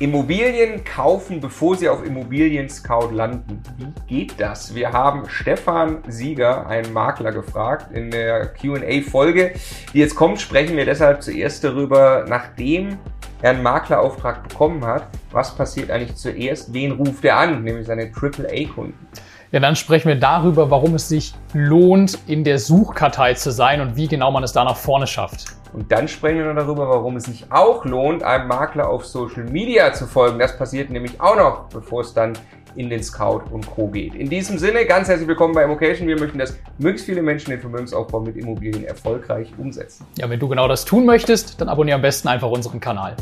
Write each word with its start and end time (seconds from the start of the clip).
Immobilien 0.00 0.82
kaufen, 0.82 1.40
bevor 1.40 1.76
sie 1.76 1.86
auf 1.86 2.02
Immobilien 2.02 2.70
Scout 2.70 3.10
landen. 3.12 3.62
Wie 3.76 4.16
geht 4.24 4.40
das? 4.40 4.74
Wir 4.74 4.92
haben 4.92 5.28
Stefan 5.28 5.98
Sieger, 6.08 6.66
einen 6.66 6.94
Makler, 6.94 7.32
gefragt. 7.32 7.92
In 7.92 8.10
der 8.10 8.46
QA-Folge, 8.46 9.52
die 9.92 9.98
jetzt 9.98 10.16
kommt, 10.16 10.40
sprechen 10.40 10.74
wir 10.78 10.86
deshalb 10.86 11.22
zuerst 11.22 11.64
darüber, 11.64 12.24
nachdem 12.26 12.96
er 13.42 13.50
einen 13.50 13.62
Maklerauftrag 13.62 14.48
bekommen 14.48 14.86
hat, 14.86 15.06
was 15.32 15.54
passiert 15.54 15.90
eigentlich 15.90 16.16
zuerst? 16.16 16.72
Wen 16.72 16.92
ruft 16.92 17.22
er 17.26 17.36
an? 17.36 17.62
Nämlich 17.62 17.86
seine 17.86 18.10
AAA-Kunden. 18.10 19.06
Ja, 19.52 19.60
dann 19.60 19.76
sprechen 19.76 20.08
wir 20.08 20.16
darüber, 20.16 20.70
warum 20.70 20.94
es 20.94 21.10
sich 21.10 21.34
lohnt, 21.52 22.18
in 22.26 22.42
der 22.44 22.58
Suchkartei 22.58 23.34
zu 23.34 23.52
sein 23.52 23.82
und 23.82 23.96
wie 23.96 24.08
genau 24.08 24.30
man 24.30 24.44
es 24.44 24.52
da 24.54 24.64
nach 24.64 24.78
vorne 24.78 25.06
schafft. 25.06 25.59
Und 25.72 25.92
dann 25.92 26.08
sprechen 26.08 26.38
wir 26.38 26.46
noch 26.46 26.62
darüber, 26.62 26.88
warum 26.88 27.16
es 27.16 27.24
sich 27.24 27.46
auch 27.50 27.84
lohnt, 27.84 28.22
einem 28.22 28.48
Makler 28.48 28.88
auf 28.88 29.06
Social 29.06 29.44
Media 29.44 29.92
zu 29.92 30.06
folgen. 30.06 30.38
Das 30.38 30.56
passiert 30.56 30.90
nämlich 30.90 31.20
auch 31.20 31.36
noch, 31.36 31.68
bevor 31.68 32.00
es 32.00 32.12
dann 32.12 32.32
in 32.76 32.88
den 32.88 33.02
Scout 33.02 33.42
und 33.50 33.66
Co. 33.66 33.88
geht. 33.88 34.14
In 34.14 34.28
diesem 34.28 34.58
Sinne, 34.58 34.84
ganz 34.84 35.08
herzlich 35.08 35.28
willkommen 35.28 35.54
bei 35.54 35.64
Immocation. 35.64 36.06
Wir 36.08 36.18
möchten, 36.18 36.38
dass 36.38 36.56
möglichst 36.78 37.06
viele 37.06 37.22
Menschen 37.22 37.50
den 37.50 37.60
Vermögensaufbau 37.60 38.20
mit 38.20 38.36
Immobilien 38.36 38.84
erfolgreich 38.84 39.52
umsetzen. 39.58 40.06
Ja, 40.18 40.28
wenn 40.28 40.40
du 40.40 40.48
genau 40.48 40.68
das 40.68 40.84
tun 40.84 41.04
möchtest, 41.04 41.60
dann 41.60 41.68
abonniere 41.68 41.96
am 41.96 42.02
besten 42.02 42.28
einfach 42.28 42.50
unseren 42.50 42.80
Kanal. 42.80 43.16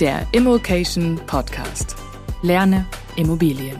Der 0.00 0.26
Immokation 0.32 1.18
Podcast. 1.26 1.96
Lerne 2.42 2.84
Immobilien. 3.16 3.78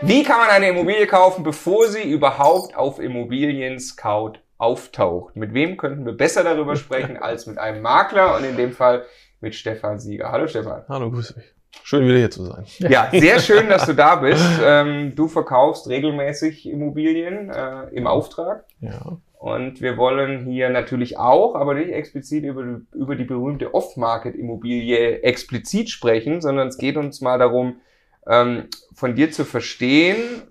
Wie 0.00 0.24
kann 0.24 0.38
man 0.38 0.48
eine 0.50 0.70
Immobilie 0.70 1.06
kaufen, 1.06 1.44
bevor 1.44 1.86
sie 1.86 2.02
überhaupt 2.02 2.74
auf 2.74 2.98
Immobilien 2.98 3.78
Scout 3.78 4.40
auftaucht? 4.58 5.36
Mit 5.36 5.54
wem 5.54 5.76
könnten 5.76 6.04
wir 6.04 6.16
besser 6.16 6.42
darüber 6.42 6.74
sprechen 6.74 7.16
als 7.20 7.46
mit 7.46 7.58
einem 7.58 7.80
Makler 7.80 8.36
und 8.36 8.42
in 8.42 8.56
dem 8.56 8.72
Fall 8.72 9.04
mit 9.40 9.54
Stefan 9.54 10.00
Sieger. 10.00 10.32
Hallo 10.32 10.48
Stefan. 10.48 10.82
Hallo, 10.88 11.12
grüß 11.12 11.34
dich. 11.34 11.44
Schön 11.84 12.08
wieder 12.08 12.18
hier 12.18 12.30
zu 12.32 12.44
sein. 12.44 12.64
Ja, 12.78 13.08
sehr 13.12 13.38
schön, 13.38 13.68
dass 13.68 13.86
du 13.86 13.94
da 13.94 14.16
bist. 14.16 14.44
Ähm, 14.64 15.14
du 15.14 15.28
verkaufst 15.28 15.88
regelmäßig 15.88 16.68
Immobilien 16.68 17.50
äh, 17.50 17.84
im 17.92 18.08
Auftrag. 18.08 18.64
Ja. 18.80 19.16
Und 19.42 19.80
wir 19.80 19.96
wollen 19.96 20.46
hier 20.46 20.70
natürlich 20.70 21.18
auch, 21.18 21.56
aber 21.56 21.74
nicht 21.74 21.90
explizit 21.90 22.44
über, 22.44 22.80
über 22.94 23.16
die 23.16 23.24
berühmte 23.24 23.74
Off-Market-Immobilie 23.74 25.22
explizit 25.24 25.90
sprechen, 25.90 26.40
sondern 26.40 26.68
es 26.68 26.78
geht 26.78 26.96
uns 26.96 27.20
mal 27.20 27.40
darum, 27.40 27.80
ähm, 28.24 28.68
von 28.94 29.16
dir 29.16 29.32
zu 29.32 29.44
verstehen, 29.44 30.42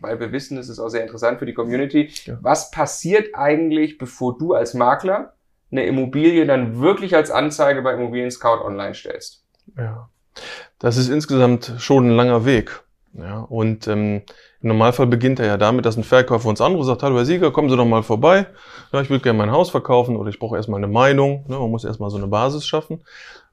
weil 0.00 0.18
wir 0.18 0.32
wissen, 0.32 0.58
es 0.58 0.68
ist 0.68 0.80
auch 0.80 0.88
sehr 0.88 1.02
interessant 1.02 1.38
für 1.38 1.46
die 1.46 1.54
Community, 1.54 2.10
ja. 2.24 2.36
was 2.42 2.72
passiert 2.72 3.36
eigentlich, 3.36 3.98
bevor 3.98 4.36
du 4.36 4.54
als 4.54 4.74
Makler 4.74 5.34
eine 5.70 5.86
Immobilie 5.86 6.44
dann 6.44 6.80
wirklich 6.80 7.14
als 7.14 7.30
Anzeige 7.30 7.82
bei 7.82 7.94
Immobilien 7.94 8.32
Scout 8.32 8.64
online 8.64 8.96
stellst? 8.96 9.44
Ja, 9.76 10.08
das 10.80 10.96
ist 10.96 11.08
insgesamt 11.08 11.74
schon 11.78 12.08
ein 12.08 12.16
langer 12.16 12.44
Weg. 12.44 12.82
Ja, 13.12 13.42
und 13.42 13.86
ähm, 13.86 14.22
im 14.64 14.68
Normalfall 14.68 15.06
beginnt 15.06 15.40
er 15.40 15.46
ja 15.46 15.56
damit, 15.58 15.84
dass 15.84 15.98
ein 15.98 16.04
Verkäufer 16.04 16.48
uns 16.48 16.62
anruft, 16.62 16.86
sagt, 16.86 17.02
hallo 17.02 17.16
Herr 17.16 17.26
Sieger, 17.26 17.50
kommen 17.50 17.68
Sie 17.68 17.76
doch 17.76 17.84
mal 17.84 18.02
vorbei. 18.02 18.46
Ja, 18.94 19.02
ich 19.02 19.10
würde 19.10 19.22
gerne 19.22 19.36
mein 19.36 19.50
Haus 19.50 19.68
verkaufen 19.68 20.16
oder 20.16 20.30
ich 20.30 20.38
brauche 20.38 20.56
erstmal 20.56 20.78
eine 20.78 20.90
Meinung. 20.90 21.44
Ne, 21.48 21.58
man 21.58 21.70
muss 21.70 21.84
erstmal 21.84 22.08
so 22.08 22.16
eine 22.16 22.28
Basis 22.28 22.66
schaffen. 22.66 23.02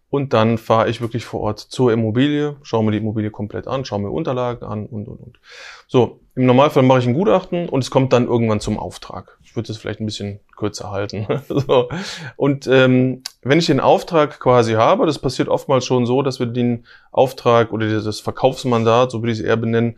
Und 0.10 0.32
dann 0.32 0.58
fahre 0.58 0.90
ich 0.90 1.02
wirklich 1.02 1.26
vor 1.26 1.42
Ort 1.42 1.60
zur 1.60 1.92
Immobilie, 1.92 2.56
schaue 2.64 2.86
mir 2.86 2.92
die 2.92 2.98
Immobilie 2.98 3.30
komplett 3.30 3.68
an, 3.68 3.84
schaue 3.84 4.00
mir 4.00 4.10
Unterlagen 4.10 4.66
an 4.66 4.86
und, 4.86 5.10
und, 5.10 5.20
und. 5.20 5.40
So, 5.88 6.22
im 6.34 6.46
Normalfall 6.46 6.84
mache 6.84 7.00
ich 7.00 7.08
ein 7.08 7.14
Gutachten 7.14 7.68
und 7.68 7.84
es 7.84 7.92
kommt 7.92 8.14
dann 8.14 8.28
irgendwann 8.28 8.62
zum 8.62 8.80
Auftrag. 8.80 9.38
Ich 9.44 9.56
würde 9.58 9.70
es 9.70 9.78
vielleicht 9.78 10.00
ein 10.00 10.06
bisschen 10.06 10.40
kürzer 10.56 10.92
halten. 10.92 11.28
so. 11.50 11.90
Und 12.38 12.68
ähm, 12.68 13.24
wenn 13.42 13.60
ich 13.60 13.66
den 13.66 13.82
Auftrag 13.82 14.40
quasi 14.40 14.74
habe, 14.74 15.06
das 15.06 15.20
passiert 15.20 15.50
oftmals 15.50 15.86
schon 15.86 16.06
so, 16.06 16.22
dass 16.22 16.40
wir 16.40 16.46
den 16.46 16.86
Auftrag 17.12 17.74
oder 17.74 18.02
das 18.02 18.22
Verkaufsmandat, 18.22 19.12
so 19.12 19.22
würde 19.22 19.34
ich 19.34 19.40
es 19.40 19.44
eher 19.44 19.58
benennen, 19.58 19.98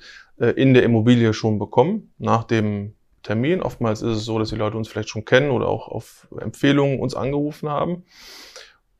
in 0.51 0.73
der 0.73 0.83
Immobilie 0.83 1.33
schon 1.33 1.59
bekommen, 1.59 2.13
nach 2.17 2.43
dem 2.43 2.93
Termin. 3.23 3.61
Oftmals 3.61 4.01
ist 4.01 4.17
es 4.17 4.25
so, 4.25 4.37
dass 4.37 4.49
die 4.49 4.55
Leute 4.55 4.77
uns 4.77 4.87
vielleicht 4.87 5.09
schon 5.09 5.25
kennen 5.25 5.51
oder 5.51 5.67
auch 5.67 5.87
auf 5.87 6.27
Empfehlungen 6.39 6.99
uns 6.99 7.15
angerufen 7.15 7.69
haben. 7.69 8.03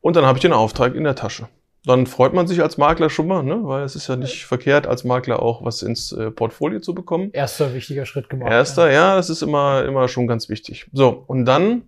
Und 0.00 0.16
dann 0.16 0.26
habe 0.26 0.38
ich 0.38 0.42
den 0.42 0.52
Auftrag 0.52 0.94
in 0.94 1.04
der 1.04 1.14
Tasche. 1.14 1.48
Dann 1.86 2.06
freut 2.06 2.32
man 2.32 2.46
sich 2.46 2.62
als 2.62 2.78
Makler 2.78 3.10
schon 3.10 3.26
mal, 3.26 3.42
ne? 3.42 3.60
weil 3.62 3.84
es 3.84 3.94
ist 3.94 4.08
ja 4.08 4.16
nicht 4.16 4.46
verkehrt, 4.46 4.86
als 4.86 5.04
Makler 5.04 5.42
auch 5.42 5.62
was 5.64 5.82
ins 5.82 6.12
äh, 6.12 6.30
Portfolio 6.30 6.80
zu 6.80 6.94
bekommen. 6.94 7.30
Erster 7.32 7.74
wichtiger 7.74 8.06
Schritt 8.06 8.30
gemacht. 8.30 8.50
Erster, 8.50 8.86
ja. 8.86 8.92
ja, 8.92 9.16
das 9.16 9.28
ist 9.28 9.42
immer, 9.42 9.84
immer 9.84 10.08
schon 10.08 10.26
ganz 10.26 10.48
wichtig. 10.48 10.86
So, 10.92 11.24
und 11.26 11.44
dann 11.44 11.82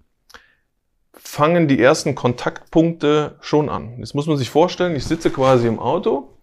fangen 1.15 1.67
die 1.67 1.81
ersten 1.81 2.15
Kontaktpunkte 2.15 3.37
schon 3.41 3.71
an. 3.71 3.99
Jetzt 3.99 4.15
muss 4.15 4.27
man 4.27 4.37
sich 4.37 4.51
vorstellen, 4.51 4.95
ich 4.95 5.05
sitze 5.05 5.31
quasi 5.31 5.67
im 5.67 5.79
Auto 5.79 6.36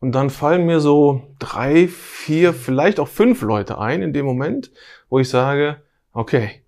und 0.00 0.12
dann 0.12 0.30
fallen 0.30 0.66
mir 0.66 0.80
so 0.80 1.22
drei, 1.38 1.86
vier, 1.88 2.52
vielleicht 2.52 2.98
auch 2.98 3.08
fünf 3.08 3.42
Leute 3.42 3.78
ein 3.78 4.02
in 4.02 4.12
dem 4.12 4.24
Moment, 4.24 4.70
wo 5.08 5.18
ich 5.18 5.28
sage, 5.28 5.76
okay, 6.12 6.62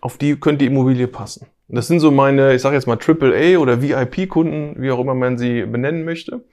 auf 0.00 0.18
die 0.18 0.36
könnte 0.38 0.58
die 0.58 0.66
Immobilie 0.66 1.08
passen. 1.08 1.46
Das 1.68 1.88
sind 1.88 1.98
so 1.98 2.12
meine, 2.12 2.54
ich 2.54 2.62
sage 2.62 2.76
jetzt 2.76 2.86
mal 2.86 2.98
AAA 2.98 3.58
oder 3.58 3.82
VIP-Kunden, 3.82 4.80
wie 4.80 4.90
auch 4.92 5.00
immer 5.00 5.14
man 5.14 5.36
sie 5.36 5.62
benennen 5.62 6.04
möchte. 6.04 6.44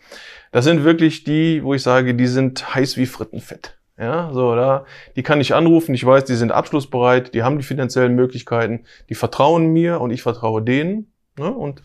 Das 0.51 0.65
sind 0.65 0.83
wirklich 0.83 1.23
die, 1.23 1.63
wo 1.63 1.73
ich 1.73 1.83
sage, 1.83 2.15
die 2.15 2.27
sind 2.27 2.73
heiß 2.73 2.97
wie 2.97 3.05
Frittenfett. 3.05 3.77
Ja, 3.97 4.31
so, 4.33 4.55
da, 4.55 4.85
die 5.15 5.21
kann 5.21 5.39
ich 5.39 5.53
anrufen, 5.53 5.93
ich 5.93 6.03
weiß, 6.03 6.25
die 6.25 6.33
sind 6.33 6.51
abschlussbereit, 6.51 7.35
die 7.35 7.43
haben 7.43 7.59
die 7.59 7.63
finanziellen 7.63 8.15
Möglichkeiten, 8.15 8.85
die 9.09 9.15
vertrauen 9.15 9.71
mir 9.71 10.01
und 10.01 10.09
ich 10.09 10.23
vertraue 10.23 10.63
denen. 10.63 11.13
Ne? 11.37 11.51
Und 11.51 11.83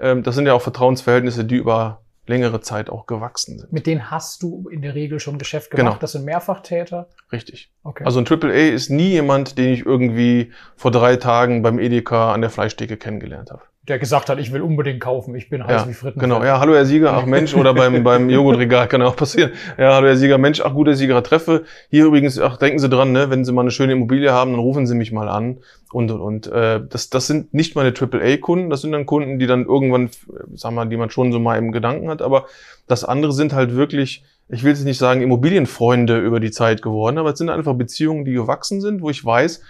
ähm, 0.00 0.24
das 0.24 0.34
sind 0.34 0.46
ja 0.46 0.54
auch 0.54 0.62
Vertrauensverhältnisse, 0.62 1.44
die 1.44 1.56
über 1.56 2.03
längere 2.26 2.60
Zeit 2.60 2.90
auch 2.90 3.06
gewachsen 3.06 3.58
sind. 3.58 3.72
Mit 3.72 3.86
denen 3.86 4.10
hast 4.10 4.42
du 4.42 4.68
in 4.68 4.82
der 4.82 4.94
Regel 4.94 5.20
schon 5.20 5.38
Geschäft 5.38 5.70
gemacht. 5.70 5.86
Genau. 5.86 6.00
Das 6.00 6.12
sind 6.12 6.24
Mehrfachtäter. 6.24 7.08
Richtig. 7.32 7.70
Okay. 7.82 8.04
Also 8.04 8.20
ein 8.20 8.26
AAA 8.26 8.72
ist 8.72 8.90
nie 8.90 9.10
jemand, 9.10 9.58
den 9.58 9.72
ich 9.72 9.84
irgendwie 9.84 10.52
vor 10.76 10.90
drei 10.90 11.16
Tagen 11.16 11.62
beim 11.62 11.78
Edeka 11.78 12.32
an 12.32 12.40
der 12.40 12.50
Fleischtheke 12.50 12.96
kennengelernt 12.96 13.50
habe 13.50 13.62
der 13.88 13.98
gesagt 13.98 14.30
hat, 14.30 14.38
ich 14.38 14.50
will 14.50 14.62
unbedingt 14.62 15.00
kaufen, 15.00 15.34
ich 15.34 15.50
bin 15.50 15.62
heiß 15.62 15.82
ja, 15.82 15.88
wie 15.88 15.92
Fritten. 15.92 16.18
Genau, 16.18 16.42
ja, 16.42 16.58
hallo 16.58 16.74
Herr 16.74 16.86
Sieger, 16.86 17.12
ach 17.12 17.26
Mensch, 17.26 17.54
oder 17.54 17.74
beim, 17.74 18.02
beim 18.02 18.30
Joghurtregal 18.30 18.88
kann 18.88 19.02
auch 19.02 19.14
passieren. 19.14 19.52
Ja, 19.76 19.94
hallo 19.94 20.06
Herr 20.06 20.16
Sieger, 20.16 20.38
Mensch, 20.38 20.62
ach 20.62 20.72
gut, 20.72 20.86
Herr 20.86 20.94
Sieger, 20.94 21.22
treffe. 21.22 21.64
Hier 21.90 22.06
übrigens, 22.06 22.38
ach, 22.38 22.56
denken 22.56 22.78
Sie 22.78 22.88
dran, 22.88 23.12
ne, 23.12 23.28
wenn 23.28 23.44
Sie 23.44 23.52
mal 23.52 23.60
eine 23.60 23.70
schöne 23.70 23.92
Immobilie 23.92 24.32
haben, 24.32 24.52
dann 24.52 24.60
rufen 24.60 24.86
Sie 24.86 24.94
mich 24.94 25.12
mal 25.12 25.28
an. 25.28 25.58
Und, 25.92 26.10
und, 26.10 26.20
und. 26.20 26.46
Äh, 26.46 26.80
das, 26.88 27.10
das 27.10 27.26
sind 27.26 27.52
nicht 27.52 27.76
meine 27.76 27.92
AAA-Kunden, 27.92 28.70
das 28.70 28.80
sind 28.80 28.92
dann 28.92 29.04
Kunden, 29.04 29.38
die 29.38 29.46
dann 29.46 29.66
irgendwann, 29.66 30.08
sagen 30.54 30.76
wir 30.76 30.84
mal, 30.84 30.88
die 30.88 30.96
man 30.96 31.10
schon 31.10 31.30
so 31.30 31.38
mal 31.38 31.58
im 31.58 31.70
Gedanken 31.70 32.08
hat, 32.08 32.22
aber 32.22 32.46
das 32.86 33.04
andere 33.04 33.32
sind 33.32 33.52
halt 33.52 33.76
wirklich, 33.76 34.24
ich 34.48 34.64
will 34.64 34.70
jetzt 34.70 34.84
nicht 34.84 34.98
sagen 34.98 35.20
Immobilienfreunde 35.20 36.18
über 36.18 36.40
die 36.40 36.50
Zeit 36.50 36.80
geworden, 36.80 37.18
aber 37.18 37.32
es 37.32 37.38
sind 37.38 37.50
einfach 37.50 37.74
Beziehungen, 37.74 38.24
die 38.24 38.32
gewachsen 38.32 38.80
sind, 38.80 39.02
wo 39.02 39.10
ich 39.10 39.22
weiß, 39.22 39.60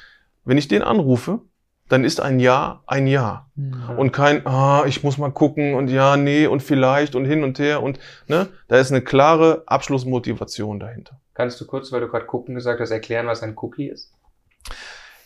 wenn 0.45 0.59
ich 0.59 0.69
den 0.69 0.83
anrufe, 0.83 1.41
dann 1.89 2.05
ist 2.05 2.21
ein 2.21 2.41
Ja 2.41 2.83
ein 2.87 3.07
Ja. 3.07 3.47
Mhm. 3.55 3.99
Und 3.99 4.13
kein, 4.13 4.47
ah, 4.47 4.85
ich 4.87 5.03
muss 5.03 5.19
mal 5.19 5.31
gucken 5.31 5.75
und 5.75 5.89
ja, 5.89 6.17
nee 6.17 6.47
und 6.47 6.63
vielleicht 6.63 7.15
und 7.15 7.25
hin 7.25 7.45
und 7.45 7.59
her 7.59 7.83
und 7.83 7.99
ne, 8.27 8.49
da 8.69 8.77
ist 8.79 8.91
eine 8.91 9.03
klare 9.03 9.63
Abschlussmotivation 9.67 10.81
dahinter. 10.81 11.21
Kannst 11.35 11.61
du 11.61 11.67
kurz, 11.67 11.93
weil 11.93 12.01
du 12.01 12.09
gerade 12.09 12.27
gucken 12.27 12.55
gesagt 12.55 12.81
hast, 12.81 12.91
erklären, 12.91 13.27
was 13.27 13.43
ein 13.43 13.55
Cookie 13.57 13.89
ist? 13.89 14.13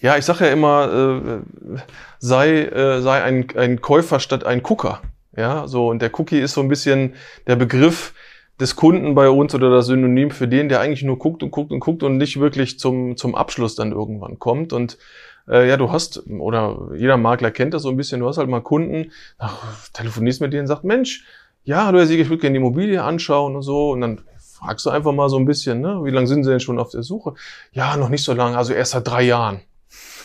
Ja, 0.01 0.17
ich 0.17 0.25
sage 0.25 0.47
ja 0.47 0.53
immer, 0.53 1.21
äh, 1.23 1.79
sei, 2.19 2.63
äh, 2.63 3.03
sei 3.03 3.23
ein, 3.23 3.47
ein 3.57 3.81
Käufer 3.81 4.21
statt 4.21 4.45
ein 4.45 4.63
Gucker. 4.63 5.03
Ja, 5.37 5.69
so 5.69 5.89
und 5.89 6.03
der 6.03 6.11
Cookie 6.19 6.41
ist 6.41 6.55
so 6.55 6.61
ein 6.61 6.69
bisschen 6.69 7.15
der 7.47 7.57
Begriff 7.57 8.15
des 8.61 8.75
Kunden 8.75 9.15
bei 9.15 9.29
uns 9.29 9.55
oder 9.55 9.71
das 9.71 9.87
Synonym 9.87 10.31
für 10.31 10.49
den, 10.49 10.69
der 10.69 10.81
eigentlich 10.81 11.05
nur 11.05 11.19
guckt 11.19 11.43
und 11.43 11.51
guckt 11.51 11.71
und 11.71 11.81
guckt 11.81 12.03
und 12.03 12.17
nicht 12.17 12.41
wirklich 12.41 12.79
zum, 12.79 13.17
zum 13.17 13.35
Abschluss 13.35 13.77
dann 13.77 13.93
irgendwann 13.93 14.39
kommt. 14.39 14.73
Und 14.73 14.99
äh, 15.49 15.69
ja, 15.69 15.77
du 15.77 15.91
hast, 15.91 16.23
oder 16.29 16.91
jeder 16.95 17.17
Makler 17.17 17.51
kennt 17.51 17.75
das 17.75 17.83
so 17.83 17.89
ein 17.89 17.97
bisschen, 17.97 18.21
du 18.21 18.29
hast 18.29 18.39
halt 18.39 18.49
mal 18.49 18.61
Kunden, 18.61 19.13
ach, 19.39 19.89
telefonierst 19.93 20.41
mit 20.41 20.53
denen 20.53 20.63
und 20.63 20.67
sagst, 20.69 20.85
Mensch, 20.85 21.25
ja, 21.65 21.87
hallo 21.87 21.99
Herr 21.99 22.07
Sieger, 22.07 22.23
ich 22.23 22.29
würde 22.29 22.41
gerne 22.41 22.55
die 22.55 22.61
Immobilie 22.61 23.03
anschauen 23.03 23.55
und 23.57 23.63
so. 23.63 23.91
Und 23.91 24.01
dann 24.01 24.21
fragst 24.59 24.87
du 24.87 24.91
einfach 24.91 25.13
mal 25.13 25.29
so 25.29 25.37
ein 25.37 25.45
bisschen, 25.45 25.81
ne, 25.81 26.01
wie 26.03 26.11
lange 26.11 26.27
sind 26.27 26.45
Sie 26.45 26.51
denn 26.51 26.61
schon 26.61 26.79
auf 26.79 26.91
der 26.91 27.03
Suche? 27.03 27.35
Ja, 27.73 27.97
noch 27.97 28.09
nicht 28.09 28.25
so 28.25 28.33
lange, 28.33 28.57
also 28.57 28.73
erst 28.73 28.93
seit 28.93 29.07
drei 29.07 29.23
Jahren. 29.23 29.61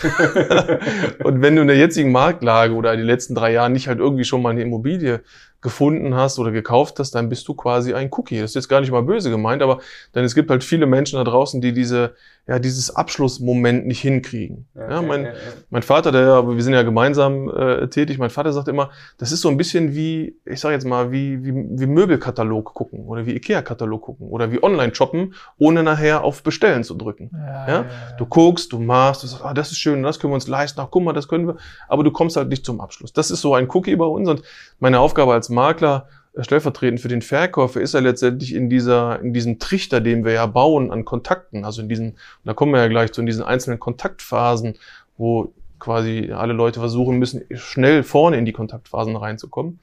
und 1.23 1.41
wenn 1.41 1.55
du 1.55 1.61
in 1.61 1.67
der 1.67 1.77
jetzigen 1.77 2.11
Marktlage 2.11 2.73
oder 2.73 2.95
die 2.97 3.03
letzten 3.03 3.35
drei 3.35 3.53
Jahren 3.53 3.71
nicht 3.71 3.87
halt 3.87 3.99
irgendwie 3.99 4.25
schon 4.25 4.41
mal 4.41 4.49
eine 4.49 4.61
Immobilie 4.61 5.21
gefunden 5.61 6.13
hast 6.15 6.39
oder 6.39 6.51
gekauft 6.51 6.99
hast, 6.99 7.15
dann 7.15 7.29
bist 7.29 7.47
du 7.47 7.53
quasi 7.53 7.93
ein 7.93 8.09
Cookie. 8.11 8.39
Das 8.39 8.51
ist 8.51 8.55
jetzt 8.55 8.67
gar 8.67 8.81
nicht 8.81 8.91
mal 8.91 9.03
böse 9.03 9.29
gemeint, 9.29 9.61
aber 9.61 9.79
denn 10.13 10.25
es 10.25 10.35
gibt 10.35 10.49
halt 10.49 10.63
viele 10.63 10.85
Menschen 10.85 11.17
da 11.17 11.23
draußen, 11.23 11.61
die 11.61 11.71
diese, 11.71 12.15
ja, 12.45 12.59
dieses 12.59 12.93
Abschlussmoment 12.93 13.87
nicht 13.87 14.01
hinkriegen. 14.01 14.67
Ja, 14.75 14.91
ja 14.91 15.01
mein, 15.01 15.23
ja, 15.23 15.31
ja. 15.31 15.37
mein 15.69 15.81
Vater, 15.81 16.11
der, 16.11 16.45
wir 16.45 16.61
sind 16.61 16.73
ja 16.73 16.83
gemeinsam 16.83 17.49
äh, 17.49 17.87
tätig, 17.87 18.17
mein 18.17 18.29
Vater 18.29 18.51
sagt 18.51 18.67
immer, 18.67 18.89
das 19.17 19.31
ist 19.31 19.39
so 19.39 19.47
ein 19.47 19.55
bisschen 19.55 19.95
wie, 19.95 20.35
ich 20.45 20.59
sage 20.59 20.73
jetzt 20.73 20.85
mal, 20.85 21.11
wie, 21.11 21.43
wie, 21.45 21.53
wie 21.53 21.85
Möbelkatalog 21.85 22.73
gucken 22.73 23.05
oder 23.05 23.25
wie 23.25 23.33
Ikea-Katalog 23.35 24.01
gucken 24.01 24.27
oder 24.27 24.51
wie 24.51 24.61
Online-Shoppen, 24.61 25.35
ohne 25.57 25.83
nachher 25.83 26.25
auf 26.25 26.43
Bestellen 26.43 26.83
zu 26.83 26.95
drücken. 26.95 27.31
Ja, 27.33 27.85
Du 28.17 28.25
guckst, 28.25 28.73
du 28.73 28.79
machst, 28.79 29.23
du 29.23 29.27
sagst, 29.27 29.45
ah, 29.45 29.53
das 29.53 29.71
ist 29.71 29.77
schön, 29.77 30.03
das 30.03 30.19
können 30.19 30.31
wir 30.31 30.35
uns 30.35 30.47
leisten, 30.49 30.81
ach 30.81 30.89
guck 30.91 31.03
mal, 31.03 31.13
das 31.13 31.29
können 31.29 31.47
wir, 31.47 31.55
aber 31.87 32.03
du 32.03 32.11
kommst 32.11 32.35
halt 32.35 32.49
nicht 32.49 32.65
zum 32.65 32.81
Abschluss. 32.81 33.13
Das 33.13 33.31
ist 33.31 33.39
so 33.39 33.55
ein 33.55 33.69
Cookie 33.69 33.95
bei 33.95 34.05
uns 34.05 34.27
und 34.27 34.41
meine 34.79 34.99
Aufgabe 34.99 35.31
als 35.31 35.47
Makler 35.47 36.07
stellvertretend 36.39 36.99
für 36.99 37.07
den 37.07 37.21
Verkäufer 37.21 37.81
ist 37.81 37.93
er 37.93 38.01
letztendlich 38.01 38.53
in 38.53 38.69
dieser, 38.69 39.19
in 39.19 39.33
diesem 39.33 39.59
Trichter, 39.59 40.01
den 40.01 40.25
wir 40.25 40.33
ja 40.33 40.45
bauen 40.45 40.91
an 40.91 41.05
Kontakten, 41.05 41.63
also 41.65 41.81
in 41.81 41.89
diesen, 41.89 42.17
da 42.43 42.53
kommen 42.53 42.73
wir 42.73 42.81
ja 42.81 42.87
gleich 42.87 43.11
zu, 43.11 43.21
in 43.21 43.27
diesen 43.27 43.43
einzelnen 43.43 43.79
Kontaktphasen, 43.79 44.75
wo 45.17 45.53
quasi 45.79 46.31
alle 46.31 46.53
Leute 46.53 46.79
versuchen 46.79 47.19
müssen, 47.19 47.43
schnell 47.53 48.03
vorne 48.03 48.37
in 48.37 48.45
die 48.45 48.53
Kontaktphasen 48.53 49.15
reinzukommen. 49.15 49.79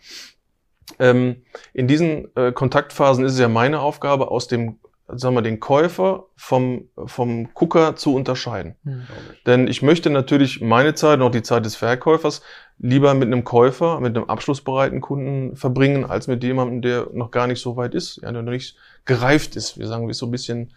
Ähm, 0.99 1.43
in 1.73 1.87
diesen 1.87 2.35
äh, 2.37 2.53
Kontaktphasen 2.53 3.25
ist 3.25 3.35
es 3.35 3.39
ja 3.39 3.49
meine 3.49 3.81
Aufgabe, 3.81 4.31
aus 4.31 4.49
dem 4.49 4.79
sagen 5.13 5.35
wir, 5.35 5.43
den 5.43 5.61
Käufer 5.61 6.27
vom, 6.37 6.89
vom 7.07 7.53
Gucker 7.55 7.97
zu 7.97 8.15
unterscheiden. 8.15 8.77
Mhm. 8.83 9.07
Denn 9.47 9.67
ich 9.67 9.83
möchte 9.83 10.11
natürlich 10.11 10.61
meine 10.61 10.95
Zeit 10.95 11.19
und 11.19 11.27
auch 11.27 11.31
die 11.31 11.43
Zeit 11.43 11.65
des 11.65 11.77
Verkäufers 11.77 12.43
lieber 12.83 13.13
mit 13.15 13.27
einem 13.27 13.45
Käufer, 13.45 14.01
mit 14.01 14.17
einem 14.17 14.29
abschlussbereiten 14.29 15.01
Kunden 15.01 15.55
verbringen, 15.57 16.05
als 16.05 16.27
mit 16.27 16.43
jemandem, 16.43 16.81
der 16.83 17.09
noch 17.13 17.31
gar 17.31 17.47
nicht 17.47 17.61
so 17.61 17.77
weit 17.77 17.95
ist, 17.95 18.17
ja, 18.23 18.33
der 18.33 18.43
noch 18.43 18.53
nicht 18.53 18.77
gereift 19.05 19.55
ist. 19.55 19.79
Wir 19.79 19.87
sagen, 19.87 20.09
wie 20.09 20.15
so 20.15 20.27
ein 20.27 20.31
bisschen, 20.31 20.73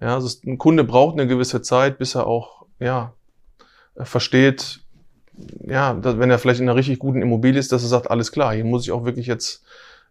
ja, 0.00 0.14
also 0.14 0.28
ein 0.46 0.58
Kunde 0.58 0.84
braucht 0.84 1.14
eine 1.14 1.26
gewisse 1.26 1.60
Zeit, 1.60 1.98
bis 1.98 2.14
er 2.14 2.26
auch, 2.26 2.64
ja, 2.78 3.12
versteht, 3.96 4.80
ja, 5.66 5.96
wenn 6.02 6.30
er 6.30 6.38
vielleicht 6.38 6.60
in 6.60 6.68
einer 6.68 6.78
richtig 6.78 7.00
guten 7.00 7.22
Immobilie 7.22 7.58
ist, 7.58 7.72
dass 7.72 7.82
er 7.82 7.88
sagt, 7.88 8.10
alles 8.10 8.30
klar, 8.30 8.54
hier 8.54 8.64
muss 8.64 8.84
ich 8.84 8.92
auch 8.92 9.04
wirklich 9.04 9.26
jetzt 9.26 9.64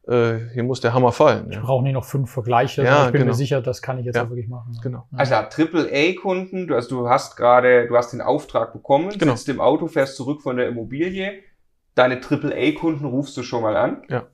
äh, 0.08 0.50
hier 0.54 0.64
muss 0.64 0.80
der 0.80 0.94
Hammer 0.94 1.12
fallen. 1.12 1.52
Ich 1.52 1.60
brauche 1.60 1.84
nicht 1.84 1.94
noch 1.94 2.06
fünf 2.06 2.32
Vergleiche, 2.32 2.84
ja, 2.84 3.06
ich 3.06 3.12
bin 3.12 3.22
genau. 3.22 3.32
mir 3.32 3.36
sicher, 3.36 3.62
das 3.62 3.82
kann 3.82 4.00
ich 4.00 4.06
jetzt 4.06 4.16
ja. 4.16 4.24
auch 4.24 4.30
wirklich 4.30 4.48
machen. 4.48 4.78
Genau. 4.82 5.06
Also 5.12 5.36
AAA-Kunden, 5.36 6.68
du, 6.68 6.76
also 6.76 7.02
du 7.02 7.10
hast 7.10 7.36
gerade, 7.36 7.88
du 7.88 7.98
hast 7.98 8.14
den 8.14 8.22
Auftrag 8.22 8.74
bekommen, 8.74 9.10
genau. 9.18 9.36
sitzt 9.36 9.50
im 9.50 9.60
Auto, 9.60 9.88
fährst 9.88 10.16
zurück 10.16 10.42
von 10.42 10.58
der 10.58 10.70
Immobilie, 10.70 11.44
deine 11.96 12.22
AAA-Kunden 12.22 13.06
rufst 13.06 13.36
du 13.36 13.44
schon 13.44 13.62
mal 13.62 13.76
an. 13.76 14.04
Ja. 14.10 14.28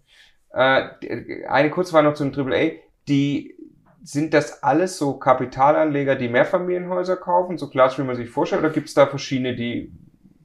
Äh, 0.53 1.45
eine 1.47 1.71
Kurzfrage 1.71 2.07
noch 2.07 2.13
zum 2.13 2.33
AAA, 2.33 2.73
die 3.07 3.55
sind 4.03 4.33
das 4.33 4.61
alles 4.61 4.97
so 4.97 5.17
Kapitalanleger, 5.17 6.15
die 6.15 6.27
Mehrfamilienhäuser 6.27 7.15
kaufen, 7.15 7.57
so 7.57 7.69
klassisch 7.69 7.99
wie 7.99 8.03
man 8.03 8.15
sich 8.15 8.29
vorstellt, 8.29 8.61
oder 8.61 8.71
gibt 8.71 8.89
es 8.89 8.93
da 8.93 9.07
verschiedene, 9.07 9.55
die 9.55 9.91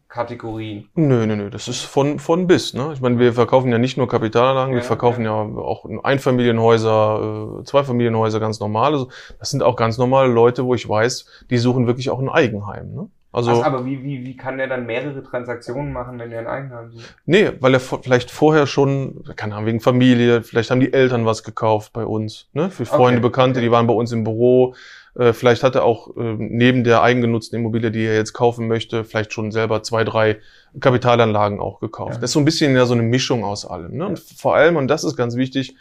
Kategorien? 0.09 0.89
Nö, 0.95 1.27
nö, 1.27 1.37
nö. 1.37 1.51
Das 1.51 1.69
ist 1.69 1.83
von, 1.83 2.19
von 2.19 2.47
bis. 2.47 2.73
Ne? 2.73 2.91
Ich 2.95 3.01
meine, 3.01 3.19
wir 3.19 3.35
verkaufen 3.35 3.71
ja 3.71 3.79
nicht 3.79 3.99
nur 3.99 4.09
Kapitalanlagen, 4.09 4.73
ja, 4.73 4.81
wir 4.81 4.85
verkaufen 4.85 5.25
ja. 5.25 5.45
ja 5.45 5.59
auch 5.59 5.85
Einfamilienhäuser, 6.03 7.61
äh, 7.61 7.65
Zweifamilienhäuser 7.65 8.41
ganz 8.41 8.59
normal. 8.59 8.93
Also, 8.93 9.09
das 9.39 9.51
sind 9.51 9.63
auch 9.63 9.77
ganz 9.77 9.99
normale 9.99 10.33
Leute, 10.33 10.65
wo 10.65 10.75
ich 10.75 10.89
weiß, 10.89 11.45
die 11.51 11.59
suchen 11.59 11.87
wirklich 11.87 12.09
auch 12.09 12.21
ein 12.21 12.31
Eigenheim. 12.31 12.95
Ne? 12.95 13.09
Also, 13.31 13.51
Ach, 13.51 13.67
aber 13.67 13.85
wie, 13.85 14.03
wie, 14.03 14.25
wie 14.25 14.37
kann 14.37 14.57
der 14.57 14.69
dann 14.69 14.87
mehrere 14.87 15.23
Transaktionen 15.23 15.93
machen, 15.93 16.19
wenn 16.19 16.33
er 16.33 16.41
ein 16.41 16.47
Eigenheim 16.47 16.91
sucht? 16.91 17.15
Nee, 17.27 17.51
weil 17.61 17.75
er 17.75 17.81
vielleicht 17.81 18.31
vorher 18.31 18.67
schon, 18.67 19.23
keine 19.37 19.55
Ahnung, 19.55 19.67
wegen 19.67 19.81
Familie, 19.81 20.43
vielleicht 20.43 20.71
haben 20.71 20.81
die 20.81 20.95
Eltern 20.95 21.27
was 21.27 21.43
gekauft 21.43 21.93
bei 21.93 22.07
uns, 22.07 22.49
ne? 22.55 22.71
Für 22.71 22.87
Freunde, 22.87 23.19
okay, 23.19 23.29
Bekannte, 23.29 23.59
okay. 23.59 23.67
die 23.67 23.71
waren 23.71 23.87
bei 23.87 23.93
uns 23.93 24.13
im 24.13 24.25
Büro, 24.25 24.75
äh, 25.19 25.33
vielleicht 25.33 25.63
hat 25.65 25.75
er 25.75 25.85
auch 25.85 26.17
äh, 26.17 26.37
neben 26.39 26.85
der 26.85 27.03
eigengenutzten 27.03 27.59
Immobilie, 27.59 27.91
die 27.91 28.05
er 28.05 28.15
jetzt 28.15 28.33
kaufen 28.33 28.69
möchte, 28.69 29.05
vielleicht 29.05 29.33
schon 29.33 29.51
selber 29.51 29.83
zwei, 29.83 30.05
drei 30.05 30.39
Kapitalanlagen 30.81 31.61
auch 31.61 31.81
gekauft. 31.81 32.15
Ja. 32.15 32.21
Das 32.21 32.31
ist 32.31 32.35
so 32.35 32.39
ein 32.39 32.45
bisschen 32.45 32.75
ja 32.75 32.87
so 32.87 32.95
eine 32.95 33.03
Mischung 33.03 33.45
aus 33.45 33.67
allem. 33.67 33.97
Ne? 33.97 34.07
Und 34.07 34.19
vor 34.21 34.55
allem, 34.55 34.77
und 34.77 34.89
das 34.89 35.05
ist 35.05 35.17
ganz 35.17 35.37
wichtig, 35.37 35.75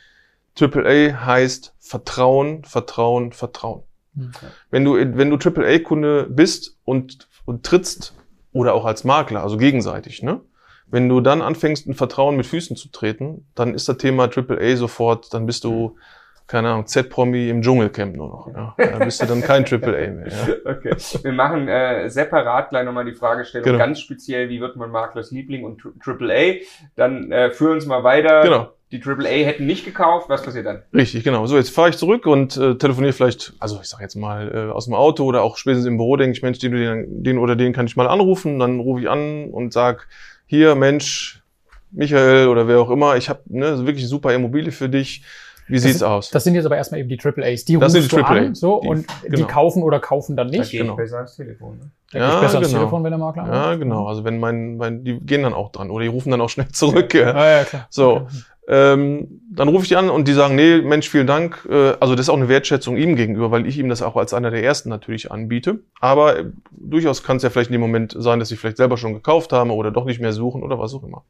AAA 0.59 1.25
heißt 1.25 1.75
Vertrauen, 1.79 2.63
Vertrauen, 2.63 3.31
Vertrauen. 3.31 3.83
Okay. 4.17 4.47
Wenn 4.71 4.83
du, 4.83 4.95
wenn 4.95 5.29
du 5.29 5.37
AAA-Kunde 5.37 6.27
bist 6.29 6.75
und, 6.83 7.27
und 7.45 7.63
trittst, 7.63 8.15
oder 8.53 8.73
auch 8.73 8.85
als 8.85 9.03
Makler, 9.03 9.43
also 9.43 9.57
gegenseitig, 9.57 10.23
ne? 10.23 10.41
Wenn 10.89 11.09
du 11.09 11.19
dann 11.19 11.41
anfängst, 11.41 11.85
ein 11.85 11.93
Vertrauen 11.93 12.37
mit 12.37 12.45
Füßen 12.45 12.75
zu 12.77 12.89
treten, 12.89 13.45
dann 13.55 13.75
ist 13.75 13.89
das 13.89 13.97
Thema 13.97 14.29
AAA 14.35 14.77
sofort, 14.77 15.33
dann 15.33 15.45
bist 15.45 15.65
du 15.65 15.97
keine 16.47 16.69
Ahnung, 16.69 16.85
Z-Promi 16.87 17.49
im 17.49 17.61
Dschungelcamp 17.61 18.15
nur 18.15 18.29
noch. 18.29 18.47
Ja. 18.55 18.73
Da 18.77 19.03
bist 19.03 19.21
du 19.21 19.25
dann 19.25 19.41
kein 19.41 19.65
Triple 19.65 19.97
A 19.97 20.11
mehr. 20.11 20.27
Ja. 20.27 20.53
Okay. 20.67 20.95
Wir 21.23 21.31
machen 21.31 21.67
äh, 21.67 22.09
separat 22.09 22.69
gleich 22.69 22.85
nochmal 22.85 23.05
die 23.05 23.13
Fragestellung, 23.13 23.65
genau. 23.65 23.77
ganz 23.77 23.99
speziell, 23.99 24.49
wie 24.49 24.59
wird 24.59 24.75
man 24.75 24.91
Maklers 24.91 25.31
Liebling 25.31 25.63
und 25.63 25.81
Triple 26.03 26.33
A? 26.33 26.53
Dann 26.95 27.31
äh, 27.31 27.51
führen 27.51 27.73
uns 27.73 27.85
mal 27.85 28.03
weiter. 28.03 28.41
Genau. 28.43 28.69
Die 28.91 28.99
Triple 28.99 29.27
A 29.27 29.31
hätten 29.31 29.65
nicht 29.65 29.85
gekauft, 29.85 30.29
was 30.29 30.43
passiert 30.43 30.65
dann? 30.65 30.83
Richtig, 30.93 31.23
genau. 31.23 31.45
So, 31.45 31.57
jetzt 31.57 31.69
fahre 31.69 31.89
ich 31.89 31.97
zurück 31.97 32.25
und 32.25 32.55
äh, 32.57 32.75
telefoniere 32.75 33.13
vielleicht, 33.13 33.53
also 33.59 33.79
ich 33.81 33.87
sage 33.87 34.03
jetzt 34.03 34.15
mal 34.15 34.51
äh, 34.53 34.71
aus 34.71 34.85
dem 34.85 34.93
Auto 34.93 35.25
oder 35.25 35.41
auch 35.41 35.57
spätestens 35.57 35.87
im 35.87 35.97
Büro, 35.97 36.15
denke 36.15 36.37
ich, 36.37 36.43
Mensch, 36.43 36.59
den, 36.59 37.23
den, 37.23 37.37
oder 37.37 37.55
den 37.55 37.73
kann 37.73 37.87
ich 37.87 37.95
mal 37.95 38.07
anrufen. 38.07 38.59
Dann 38.59 38.79
rufe 38.79 39.01
ich 39.01 39.09
an 39.09 39.49
und 39.51 39.73
sag, 39.73 40.07
hier, 40.45 40.75
Mensch, 40.75 41.43
Michael 41.91 42.47
oder 42.47 42.67
wer 42.67 42.79
auch 42.79 42.89
immer, 42.89 43.17
ich 43.17 43.29
habe 43.29 43.41
ne, 43.45 43.79
wirklich 43.79 44.03
eine 44.03 44.09
super 44.09 44.33
Immobilie 44.33 44.71
für 44.71 44.89
dich 44.89 45.23
wie 45.67 45.79
sieht's 45.79 45.99
das, 45.99 46.09
aus? 46.09 46.29
Das 46.29 46.43
sind 46.43 46.55
jetzt 46.55 46.65
aber 46.65 46.77
erstmal 46.77 46.99
eben 46.99 47.09
die 47.09 47.17
Triple 47.17 47.45
A's. 47.45 47.65
Die 47.65 47.77
das 47.77 47.93
rufst 47.95 48.09
sind 48.09 48.21
die 48.21 48.25
AAA. 48.25 48.37
an, 48.37 48.55
so, 48.55 48.81
die, 48.81 48.87
und 48.87 49.07
genau. 49.23 49.35
die 49.35 49.43
kaufen 49.43 49.83
oder 49.83 49.99
kaufen 49.99 50.35
dann 50.35 50.47
nicht. 50.47 50.73
Da 50.73 50.77
genau. 50.77 50.95
besser 50.95 51.17
ans 51.17 51.35
Telefon. 51.35 51.77
Ne? 51.77 51.91
Da 52.11 52.19
ja, 52.19 52.39
besser 52.39 52.59
genau. 52.59 52.71
Telefon, 52.71 53.03
wenn 53.03 53.11
der 53.11 53.19
Makler 53.19 53.47
Ja, 53.47 53.75
genau. 53.75 54.07
Also 54.07 54.23
wenn 54.23 54.39
mein, 54.39 54.77
mein, 54.77 55.03
die 55.03 55.19
gehen 55.19 55.43
dann 55.43 55.53
auch 55.53 55.71
dran 55.71 55.89
oder 55.89 56.03
die 56.03 56.09
rufen 56.09 56.31
dann 56.31 56.41
auch 56.41 56.49
schnell 56.49 56.67
zurück. 56.71 57.13
Ja, 57.13 57.33
ja, 57.33 57.57
ja 57.57 57.63
klar. 57.63 57.87
So. 57.89 58.11
Okay. 58.11 58.27
Ähm, 58.69 59.41
dann 59.49 59.69
rufe 59.69 59.83
ich 59.83 59.87
die 59.87 59.95
an 59.95 60.09
und 60.09 60.27
die 60.27 60.33
sagen, 60.33 60.55
nee, 60.55 60.81
Mensch, 60.81 61.09
vielen 61.09 61.25
Dank. 61.25 61.65
Äh, 61.69 61.93
also 62.01 62.15
das 62.15 62.25
ist 62.25 62.29
auch 62.29 62.35
eine 62.35 62.49
Wertschätzung 62.49 62.97
ihm 62.97 63.15
gegenüber, 63.15 63.49
weil 63.49 63.65
ich 63.65 63.77
ihm 63.77 63.87
das 63.87 64.01
auch 64.01 64.17
als 64.17 64.33
einer 64.33 64.51
der 64.51 64.61
ersten 64.61 64.89
natürlich 64.89 65.31
anbiete. 65.31 65.79
Aber 66.01 66.39
äh, 66.39 66.45
durchaus 66.71 67.23
kann 67.23 67.37
es 67.37 67.43
ja 67.43 67.49
vielleicht 67.49 67.69
in 67.69 67.73
dem 67.73 67.81
Moment 67.81 68.13
sein, 68.17 68.39
dass 68.39 68.49
sie 68.49 68.57
vielleicht 68.57 68.75
selber 68.75 68.97
schon 68.97 69.13
gekauft 69.13 69.53
haben 69.53 69.71
oder 69.71 69.91
doch 69.91 70.03
nicht 70.03 70.19
mehr 70.19 70.33
suchen 70.33 70.63
oder 70.63 70.79
was 70.79 70.93
auch 70.93 71.03
immer. 71.03 71.23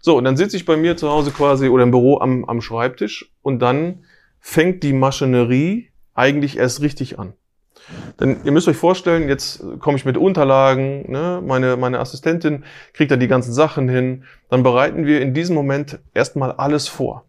So, 0.00 0.16
und 0.16 0.24
dann 0.24 0.36
sitze 0.36 0.56
ich 0.56 0.64
bei 0.64 0.76
mir 0.76 0.96
zu 0.96 1.10
Hause 1.10 1.30
quasi 1.30 1.68
oder 1.68 1.82
im 1.82 1.90
Büro 1.90 2.18
am, 2.18 2.44
am 2.46 2.60
Schreibtisch 2.60 3.30
und 3.42 3.60
dann 3.60 4.04
fängt 4.38 4.82
die 4.82 4.94
Maschinerie 4.94 5.90
eigentlich 6.14 6.56
erst 6.56 6.80
richtig 6.80 7.18
an. 7.18 7.34
Denn 8.18 8.38
ihr 8.44 8.52
müsst 8.52 8.68
euch 8.68 8.76
vorstellen, 8.76 9.28
jetzt 9.28 9.62
komme 9.80 9.96
ich 9.96 10.04
mit 10.04 10.16
Unterlagen, 10.16 11.10
ne? 11.10 11.42
meine, 11.44 11.76
meine 11.76 11.98
Assistentin 11.98 12.64
kriegt 12.92 13.10
da 13.10 13.16
die 13.16 13.28
ganzen 13.28 13.52
Sachen 13.52 13.88
hin, 13.88 14.24
dann 14.48 14.62
bereiten 14.62 15.06
wir 15.06 15.20
in 15.20 15.34
diesem 15.34 15.54
Moment 15.54 15.98
erstmal 16.14 16.52
alles 16.52 16.88
vor. 16.88 17.24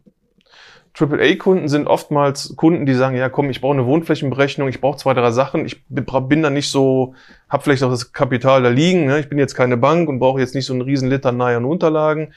AAA-Kunden 0.93 1.69
sind 1.69 1.87
oftmals 1.87 2.53
Kunden, 2.57 2.85
die 2.85 2.93
sagen, 2.93 3.15
ja 3.15 3.29
komm, 3.29 3.49
ich 3.49 3.61
brauche 3.61 3.73
eine 3.73 3.85
Wohnflächenberechnung, 3.85 4.67
ich 4.67 4.81
brauche 4.81 4.97
zwei, 4.97 5.13
drei 5.13 5.31
Sachen, 5.31 5.65
ich 5.65 5.85
bin 5.87 6.43
da 6.43 6.49
nicht 6.49 6.69
so, 6.69 7.15
habe 7.47 7.63
vielleicht 7.63 7.83
auch 7.83 7.89
das 7.89 8.11
Kapital 8.11 8.61
da 8.61 8.69
liegen, 8.69 9.05
ne? 9.05 9.19
ich 9.19 9.29
bin 9.29 9.39
jetzt 9.39 9.55
keine 9.55 9.77
Bank 9.77 10.09
und 10.09 10.19
brauche 10.19 10.41
jetzt 10.41 10.53
nicht 10.53 10.65
so 10.65 10.73
einen 10.73 10.81
riesen 10.81 11.09
Liter 11.09 11.29
an 11.29 11.65
Unterlagen, 11.65 12.33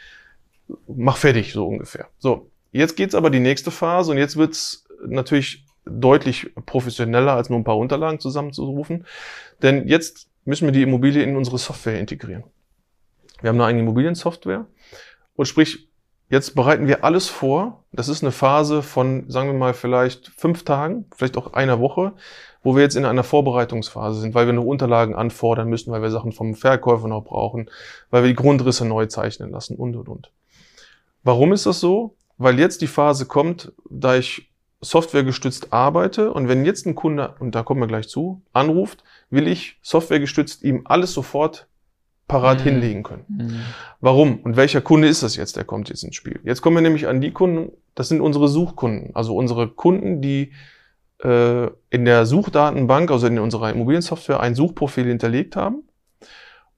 mach 0.86 1.16
fertig, 1.16 1.52
so 1.52 1.66
ungefähr. 1.66 2.08
So, 2.18 2.50
Jetzt 2.74 2.96
geht's 2.96 3.14
aber 3.14 3.30
die 3.30 3.38
nächste 3.38 3.70
Phase 3.70 4.10
und 4.10 4.18
jetzt 4.18 4.36
wird's 4.36 4.84
natürlich 5.06 5.64
deutlich 5.84 6.50
professioneller, 6.66 7.34
als 7.34 7.48
nur 7.48 7.60
ein 7.60 7.64
paar 7.64 7.78
Unterlagen 7.78 8.18
zusammenzurufen. 8.18 9.06
Denn 9.62 9.86
jetzt 9.86 10.28
müssen 10.44 10.66
wir 10.66 10.72
die 10.72 10.82
Immobilie 10.82 11.22
in 11.22 11.36
unsere 11.36 11.56
Software 11.58 12.00
integrieren. 12.00 12.42
Wir 13.40 13.50
haben 13.50 13.56
eine 13.60 13.66
eigene 13.66 13.84
Immobiliensoftware 13.84 14.66
und 15.36 15.46
sprich, 15.46 15.88
jetzt 16.30 16.56
bereiten 16.56 16.88
wir 16.88 17.04
alles 17.04 17.28
vor. 17.28 17.84
Das 17.92 18.08
ist 18.08 18.24
eine 18.24 18.32
Phase 18.32 18.82
von, 18.82 19.30
sagen 19.30 19.50
wir 19.50 19.56
mal, 19.56 19.72
vielleicht 19.72 20.32
fünf 20.36 20.64
Tagen, 20.64 21.06
vielleicht 21.14 21.36
auch 21.36 21.52
einer 21.52 21.78
Woche, 21.78 22.14
wo 22.64 22.74
wir 22.74 22.82
jetzt 22.82 22.96
in 22.96 23.04
einer 23.04 23.22
Vorbereitungsphase 23.22 24.18
sind, 24.18 24.34
weil 24.34 24.46
wir 24.46 24.52
noch 24.52 24.64
Unterlagen 24.64 25.14
anfordern 25.14 25.68
müssen, 25.68 25.92
weil 25.92 26.02
wir 26.02 26.10
Sachen 26.10 26.32
vom 26.32 26.56
Verkäufer 26.56 27.06
noch 27.06 27.22
brauchen, 27.22 27.70
weil 28.10 28.24
wir 28.24 28.30
die 28.30 28.34
Grundrisse 28.34 28.84
neu 28.84 29.06
zeichnen 29.06 29.52
lassen 29.52 29.76
und, 29.76 29.94
und, 29.94 30.08
und. 30.08 30.30
Warum 31.24 31.52
ist 31.52 31.66
das 31.66 31.80
so? 31.80 32.14
weil 32.38 32.58
jetzt 32.58 32.82
die 32.82 32.86
Phase 32.86 33.26
kommt, 33.26 33.72
da 33.88 34.16
ich 34.16 34.50
softwaregestützt 34.80 35.72
arbeite 35.72 36.32
und 36.32 36.48
wenn 36.48 36.64
jetzt 36.64 36.86
ein 36.86 36.94
Kunde, 36.94 37.34
und 37.38 37.54
da 37.54 37.62
kommen 37.62 37.80
wir 37.80 37.86
gleich 37.86 38.08
zu, 38.08 38.42
anruft, 38.52 39.02
will 39.30 39.48
ich 39.48 39.78
softwaregestützt 39.82 40.62
ihm 40.62 40.82
alles 40.84 41.14
sofort 41.14 41.68
parat 42.28 42.60
mhm. 42.60 42.64
hinlegen 42.64 43.02
können. 43.02 43.24
Mhm. 43.28 43.60
Warum? 44.00 44.40
Und 44.40 44.56
welcher 44.56 44.80
Kunde 44.80 45.08
ist 45.08 45.22
das 45.22 45.36
jetzt, 45.36 45.56
der 45.56 45.64
kommt 45.64 45.88
jetzt 45.88 46.04
ins 46.04 46.16
Spiel? 46.16 46.40
Jetzt 46.44 46.60
kommen 46.60 46.76
wir 46.76 46.82
nämlich 46.82 47.06
an 47.06 47.20
die 47.20 47.32
Kunden, 47.32 47.72
das 47.94 48.08
sind 48.08 48.20
unsere 48.20 48.48
Suchkunden, 48.48 49.14
also 49.14 49.36
unsere 49.36 49.68
Kunden, 49.68 50.20
die 50.20 50.52
äh, 51.22 51.68
in 51.90 52.04
der 52.04 52.26
Suchdatenbank, 52.26 53.10
also 53.10 53.26
in 53.26 53.38
unserer 53.38 53.70
Immobiliensoftware, 53.70 54.40
ein 54.40 54.54
Suchprofil 54.54 55.06
hinterlegt 55.06 55.56
haben 55.56 55.84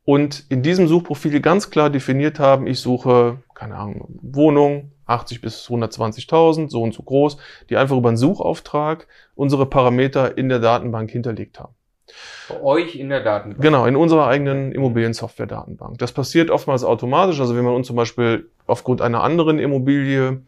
und 0.05 0.45
in 0.49 0.63
diesem 0.63 0.87
Suchprofil 0.87 1.41
ganz 1.41 1.71
klar 1.71 1.91
definiert 1.91 2.39
haben, 2.39 2.69
ich 2.69 2.79
suche, 2.79 3.39
keine 3.57 3.77
Ahnung, 3.77 4.07
Wohnung, 4.23 4.93
80 5.07 5.41
bis 5.41 5.67
120.000, 5.69 6.69
so 6.69 6.83
und 6.83 6.95
so 6.95 7.03
groß, 7.03 7.39
die 7.71 7.77
einfach 7.77 7.97
über 7.97 8.09
einen 8.09 8.19
Suchauftrag 8.19 9.09
unsere 9.35 9.67
Parameter 9.67 10.37
in 10.39 10.49
der 10.49 10.61
Datenbank 10.61 11.11
hinterlegt 11.11 11.59
haben. 11.59 11.75
Bei 12.49 12.63
euch 12.63 12.95
in 12.95 13.09
der 13.09 13.25
Datenbank? 13.25 13.63
Genau, 13.63 13.87
in 13.87 13.97
unserer 13.97 14.27
eigenen 14.27 14.73
Immobiliensoftware-Datenbank. 14.73 15.99
Das 15.99 16.13
passiert 16.13 16.51
oftmals 16.51 16.85
automatisch. 16.85 17.41
Also 17.41 17.57
wenn 17.57 17.65
man 17.65 17.75
uns 17.75 17.89
zum 17.89 17.97
Beispiel 17.97 18.49
aufgrund 18.67 19.03
einer 19.03 19.23
anderen 19.25 19.59
Immobilie 19.59 20.43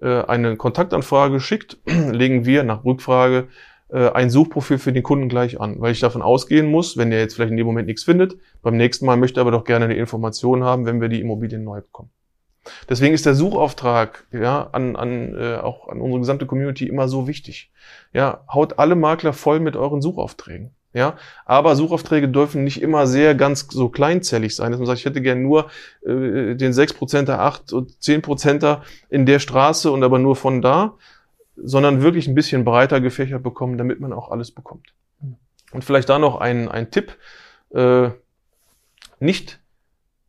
äh, 0.00 0.22
eine 0.22 0.56
Kontaktanfrage 0.56 1.40
schickt, 1.40 1.78
legen 1.86 2.44
wir 2.44 2.62
nach 2.62 2.84
Rückfrage 2.84 3.48
äh, 3.88 4.10
ein 4.10 4.30
Suchprofil 4.30 4.78
für 4.78 4.92
den 4.92 5.02
Kunden 5.02 5.28
gleich 5.28 5.60
an, 5.60 5.80
weil 5.80 5.92
ich 5.92 6.00
davon 6.00 6.22
ausgehen 6.22 6.70
muss, 6.70 6.96
wenn 6.96 7.10
er 7.10 7.20
jetzt 7.20 7.34
vielleicht 7.34 7.50
in 7.50 7.56
dem 7.56 7.66
Moment 7.66 7.88
nichts 7.88 8.04
findet, 8.04 8.36
beim 8.62 8.76
nächsten 8.76 9.06
Mal 9.06 9.16
möchte 9.16 9.40
er 9.40 9.42
aber 9.42 9.50
doch 9.50 9.64
gerne 9.64 9.86
eine 9.86 9.96
Information 9.96 10.62
haben, 10.62 10.86
wenn 10.86 11.00
wir 11.00 11.08
die 11.08 11.20
Immobilien 11.20 11.64
neu 11.64 11.80
bekommen. 11.80 12.10
Deswegen 12.88 13.14
ist 13.14 13.26
der 13.26 13.34
Suchauftrag 13.34 14.26
ja, 14.32 14.68
an, 14.72 14.96
an, 14.96 15.34
äh, 15.34 15.56
auch 15.56 15.88
an 15.88 16.00
unsere 16.00 16.20
gesamte 16.20 16.46
Community 16.46 16.86
immer 16.86 17.08
so 17.08 17.26
wichtig. 17.26 17.70
Ja, 18.12 18.44
haut 18.52 18.78
alle 18.78 18.96
Makler 18.96 19.32
voll 19.32 19.60
mit 19.60 19.76
euren 19.76 20.02
Suchaufträgen. 20.02 20.74
Ja, 20.92 21.16
aber 21.44 21.76
Suchaufträge 21.76 22.28
dürfen 22.28 22.64
nicht 22.64 22.82
immer 22.82 23.06
sehr 23.06 23.36
ganz 23.36 23.68
so 23.70 23.88
kleinzellig 23.88 24.56
sein, 24.56 24.72
dass 24.72 24.80
man 24.80 24.86
sagt, 24.86 24.98
ich 24.98 25.04
hätte 25.04 25.22
gern 25.22 25.40
nur 25.40 25.70
äh, 26.04 26.56
den 26.56 26.72
6%er, 26.72 27.38
8 27.38 27.72
und 27.72 27.92
10%er 27.92 28.82
in 29.08 29.24
der 29.24 29.38
Straße 29.38 29.90
und 29.92 30.02
aber 30.02 30.18
nur 30.18 30.34
von 30.34 30.60
da, 30.62 30.94
sondern 31.56 32.02
wirklich 32.02 32.26
ein 32.26 32.34
bisschen 32.34 32.64
breiter 32.64 33.00
gefächert 33.00 33.44
bekommen, 33.44 33.78
damit 33.78 34.00
man 34.00 34.12
auch 34.12 34.32
alles 34.32 34.50
bekommt. 34.50 34.92
Und 35.70 35.84
vielleicht 35.84 36.08
da 36.08 36.18
noch 36.18 36.40
ein, 36.40 36.68
ein 36.68 36.90
Tipp, 36.90 37.16
äh, 37.72 38.10
nicht 39.20 39.60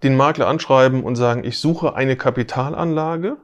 den 0.03 0.15
Makler 0.15 0.47
anschreiben 0.47 1.03
und 1.03 1.15
sagen, 1.15 1.43
ich 1.43 1.59
suche 1.59 1.95
eine 1.95 2.15
Kapitalanlage, 2.15 3.37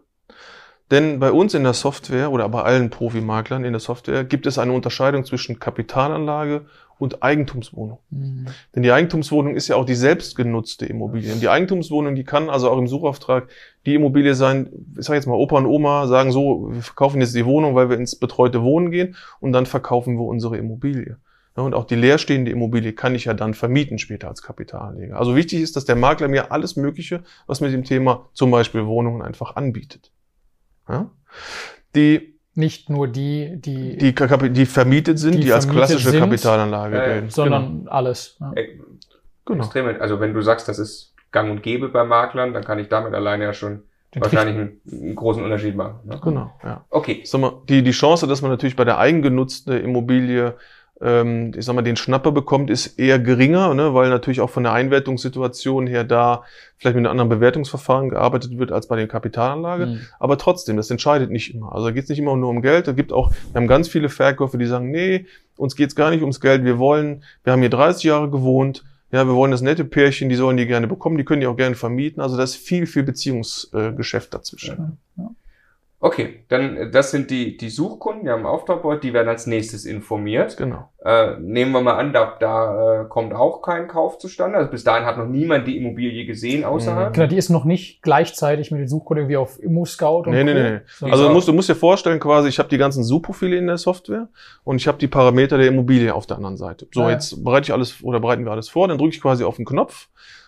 denn 0.89 1.19
bei 1.19 1.31
uns 1.31 1.53
in 1.53 1.63
der 1.63 1.73
Software 1.73 2.31
oder 2.31 2.47
bei 2.47 2.63
allen 2.63 2.89
Profimaklern 2.89 3.65
in 3.65 3.73
der 3.73 3.81
Software 3.81 4.23
gibt 4.23 4.47
es 4.47 4.57
eine 4.57 4.71
Unterscheidung 4.71 5.25
zwischen 5.25 5.59
Kapitalanlage 5.59 6.65
und 6.97 7.21
Eigentumswohnung. 7.23 7.99
Mhm. 8.09 8.47
Denn 8.73 8.83
die 8.83 8.91
Eigentumswohnung 8.91 9.55
ist 9.55 9.67
ja 9.67 9.75
auch 9.75 9.85
die 9.85 9.95
selbstgenutzte 9.95 10.85
Immobilie. 10.85 11.31
Und 11.33 11.41
die 11.41 11.49
Eigentumswohnung, 11.49 12.15
die 12.15 12.23
kann 12.23 12.49
also 12.49 12.71
auch 12.71 12.77
im 12.77 12.87
Suchauftrag 12.87 13.49
die 13.85 13.95
Immobilie 13.95 14.33
sein, 14.33 14.69
ich 14.97 15.05
sage 15.05 15.17
jetzt 15.17 15.27
mal 15.27 15.35
Opa 15.35 15.57
und 15.57 15.65
Oma 15.65 16.07
sagen 16.07 16.31
so, 16.31 16.69
wir 16.71 16.81
verkaufen 16.81 17.21
jetzt 17.21 17.35
die 17.35 17.45
Wohnung, 17.45 17.75
weil 17.75 17.89
wir 17.89 17.97
ins 17.97 18.15
betreute 18.15 18.63
Wohnen 18.63 18.89
gehen 18.89 19.15
und 19.39 19.51
dann 19.51 19.65
verkaufen 19.65 20.17
wir 20.17 20.25
unsere 20.25 20.57
Immobilie. 20.57 21.17
Und 21.63 21.73
auch 21.73 21.85
die 21.85 21.95
leerstehende 21.95 22.51
Immobilie 22.51 22.93
kann 22.93 23.15
ich 23.15 23.25
ja 23.25 23.33
dann 23.33 23.53
vermieten 23.53 23.97
später 23.97 24.27
als 24.27 24.41
Kapitalanleger. 24.41 25.17
Also 25.17 25.35
wichtig 25.35 25.61
ist, 25.61 25.75
dass 25.75 25.85
der 25.85 25.95
Makler 25.95 26.27
mir 26.27 26.51
alles 26.51 26.75
Mögliche, 26.75 27.23
was 27.47 27.61
mit 27.61 27.73
dem 27.73 27.83
Thema 27.83 28.29
zum 28.33 28.51
Beispiel 28.51 28.85
Wohnungen 28.85 29.21
einfach 29.21 29.55
anbietet. 29.55 30.11
Ja? 30.87 31.09
Die 31.95 32.37
nicht 32.53 32.89
nur 32.89 33.07
die, 33.07 33.59
die, 33.59 33.97
die, 33.97 34.13
die 34.51 34.65
vermietet 34.65 35.19
sind, 35.19 35.35
die, 35.35 35.41
die 35.41 35.53
als 35.53 35.69
klassische 35.69 36.09
sind, 36.09 36.19
Kapitalanlage 36.19 37.01
äh, 37.01 37.05
gelten, 37.05 37.29
sondern 37.29 37.79
genau. 37.79 37.91
alles. 37.91 38.37
Ja. 38.39 38.51
Äh, 38.55 38.79
genau. 39.45 39.63
Extrem. 39.63 40.01
Also 40.01 40.19
wenn 40.19 40.33
du 40.33 40.41
sagst, 40.41 40.67
das 40.67 40.79
ist 40.79 41.15
gang 41.31 41.51
und 41.51 41.61
gäbe 41.61 41.89
bei 41.89 42.03
Maklern, 42.03 42.53
dann 42.53 42.63
kann 42.63 42.79
ich 42.79 42.89
damit 42.89 43.13
alleine 43.13 43.43
ja 43.43 43.53
schon 43.53 43.83
Den 44.13 44.23
wahrscheinlich 44.23 44.55
einen, 44.55 44.81
einen, 44.91 45.15
großen 45.15 45.43
Unterschied 45.43 45.75
machen. 45.75 45.99
Ne? 46.05 46.19
Genau, 46.23 46.51
ja. 46.63 46.85
Okay. 46.89 47.21
Sag 47.25 47.41
mal, 47.41 47.61
die, 47.69 47.83
die 47.83 47.91
Chance, 47.91 48.25
dass 48.27 48.41
man 48.41 48.49
natürlich 48.49 48.75
bei 48.75 48.85
der 48.85 48.97
eigengenutzten 48.97 49.79
Immobilie 49.79 50.55
ähm, 51.01 51.53
ich 51.55 51.65
sag 51.65 51.75
mal, 51.75 51.81
den 51.81 51.95
Schnapper 51.95 52.31
bekommt, 52.31 52.69
ist 52.69 52.99
eher 52.99 53.19
geringer, 53.19 53.73
ne, 53.73 53.93
weil 53.93 54.09
natürlich 54.09 54.41
auch 54.41 54.49
von 54.49 54.63
der 54.63 54.73
Einwertungssituation 54.73 55.87
her 55.87 56.03
da 56.03 56.43
vielleicht 56.77 56.95
mit 56.95 57.05
einem 57.05 57.11
anderen 57.11 57.29
Bewertungsverfahren 57.29 58.09
gearbeitet 58.09 58.57
wird 58.57 58.71
als 58.71 58.87
bei 58.87 58.95
der 58.95 59.07
Kapitalanlage. 59.07 59.85
Mhm. 59.85 59.99
Aber 60.19 60.37
trotzdem, 60.37 60.77
das 60.77 60.89
entscheidet 60.89 61.29
nicht 61.31 61.53
immer. 61.53 61.73
Also 61.73 61.87
da 61.87 61.91
geht 61.91 62.03
es 62.03 62.09
nicht 62.09 62.19
immer 62.19 62.35
nur 62.35 62.49
um 62.49 62.61
Geld. 62.61 62.87
Da 62.87 62.93
gibt 62.93 63.13
auch, 63.13 63.31
wir 63.51 63.59
haben 63.59 63.67
ganz 63.67 63.87
viele 63.87 64.09
Verkäufer, 64.09 64.57
die 64.57 64.65
sagen, 64.65 64.91
nee, 64.91 65.25
uns 65.55 65.75
geht's 65.75 65.95
gar 65.95 66.09
nicht 66.09 66.21
ums 66.21 66.39
Geld. 66.39 66.63
Wir 66.63 66.79
wollen, 66.79 67.23
wir 67.43 67.53
haben 67.53 67.61
hier 67.61 67.69
30 67.69 68.03
Jahre 68.03 68.29
gewohnt. 68.29 68.83
Ja, 69.11 69.25
wir 69.25 69.35
wollen 69.35 69.51
das 69.51 69.61
nette 69.61 69.85
Pärchen, 69.85 70.27
die 70.27 70.35
sollen 70.35 70.57
die 70.57 70.67
gerne 70.67 70.85
bekommen, 70.85 71.17
die 71.17 71.23
können 71.23 71.39
die 71.39 71.47
auch 71.47 71.55
gerne 71.55 71.75
vermieten. 71.75 72.21
Also 72.21 72.35
da 72.35 72.43
ist 72.43 72.57
viel, 72.57 72.85
viel 72.85 73.03
Beziehungsgeschäft 73.03 74.33
dazwischen. 74.33 74.97
Ja, 75.15 75.23
ja. 75.23 75.29
Okay, 76.07 76.39
dann 76.47 76.77
äh, 76.77 76.89
das 76.89 77.11
sind 77.11 77.29
die, 77.31 77.57
die 77.57 77.69
Suchkunden, 77.69 78.23
die 78.23 78.29
haben 78.29 78.45
Auftragboard, 78.45 79.03
die 79.03 79.11
werden 79.11 79.27
als 79.27 79.45
nächstes 79.45 79.83
informiert. 79.83 80.55
Genau. 80.55 80.87
Äh, 81.03 81.37
nehmen 81.41 81.73
wir 81.73 81.81
mal 81.81 81.95
an, 81.95 82.13
da, 82.13 82.37
da 82.39 83.01
äh, 83.01 83.05
kommt 83.09 83.33
auch 83.33 83.61
kein 83.61 83.89
Kauf 83.89 84.17
zustande. 84.17 84.57
Also 84.57 84.71
bis 84.71 84.85
dahin 84.85 85.05
hat 85.05 85.17
noch 85.17 85.27
niemand 85.27 85.67
die 85.67 85.75
Immobilie 85.75 86.25
gesehen 86.25 86.63
außerhalb. 86.63 87.13
Genau, 87.13 87.27
die 87.27 87.35
ist 87.35 87.49
noch 87.49 87.65
nicht 87.65 88.01
gleichzeitig 88.03 88.71
mit 88.71 88.79
den 88.79 88.87
Suchkunden 88.87 89.27
wie 89.27 89.35
auf 89.35 89.61
ImmoScout 89.61 90.23
und 90.27 90.31
Nee, 90.31 90.45
nee, 90.45 90.53
nee. 90.53 90.79
nee. 91.01 91.11
Also 91.11 91.27
du 91.27 91.33
musst, 91.33 91.49
du 91.49 91.53
musst 91.53 91.67
dir 91.67 91.75
vorstellen, 91.75 92.21
quasi, 92.21 92.47
ich 92.47 92.57
habe 92.57 92.69
die 92.69 92.77
ganzen 92.77 93.03
Suchprofile 93.03 93.57
in 93.57 93.67
der 93.67 93.77
Software 93.77 94.29
und 94.63 94.77
ich 94.77 94.87
habe 94.87 94.97
die 94.99 95.09
Parameter 95.09 95.57
der 95.57 95.67
Immobilie 95.67 96.15
auf 96.15 96.25
der 96.25 96.37
anderen 96.37 96.55
Seite. 96.55 96.87
So, 96.93 97.01
ja. 97.01 97.09
jetzt 97.09 97.43
bereite 97.43 97.65
ich 97.65 97.73
alles 97.73 98.01
oder 98.01 98.21
bereiten 98.21 98.45
wir 98.45 98.51
alles 98.53 98.69
vor, 98.69 98.87
dann 98.87 98.97
drücke 98.97 99.13
ich 99.13 99.21
quasi 99.21 99.43
auf 99.43 99.57
den 99.57 99.65
Knopf 99.65 100.07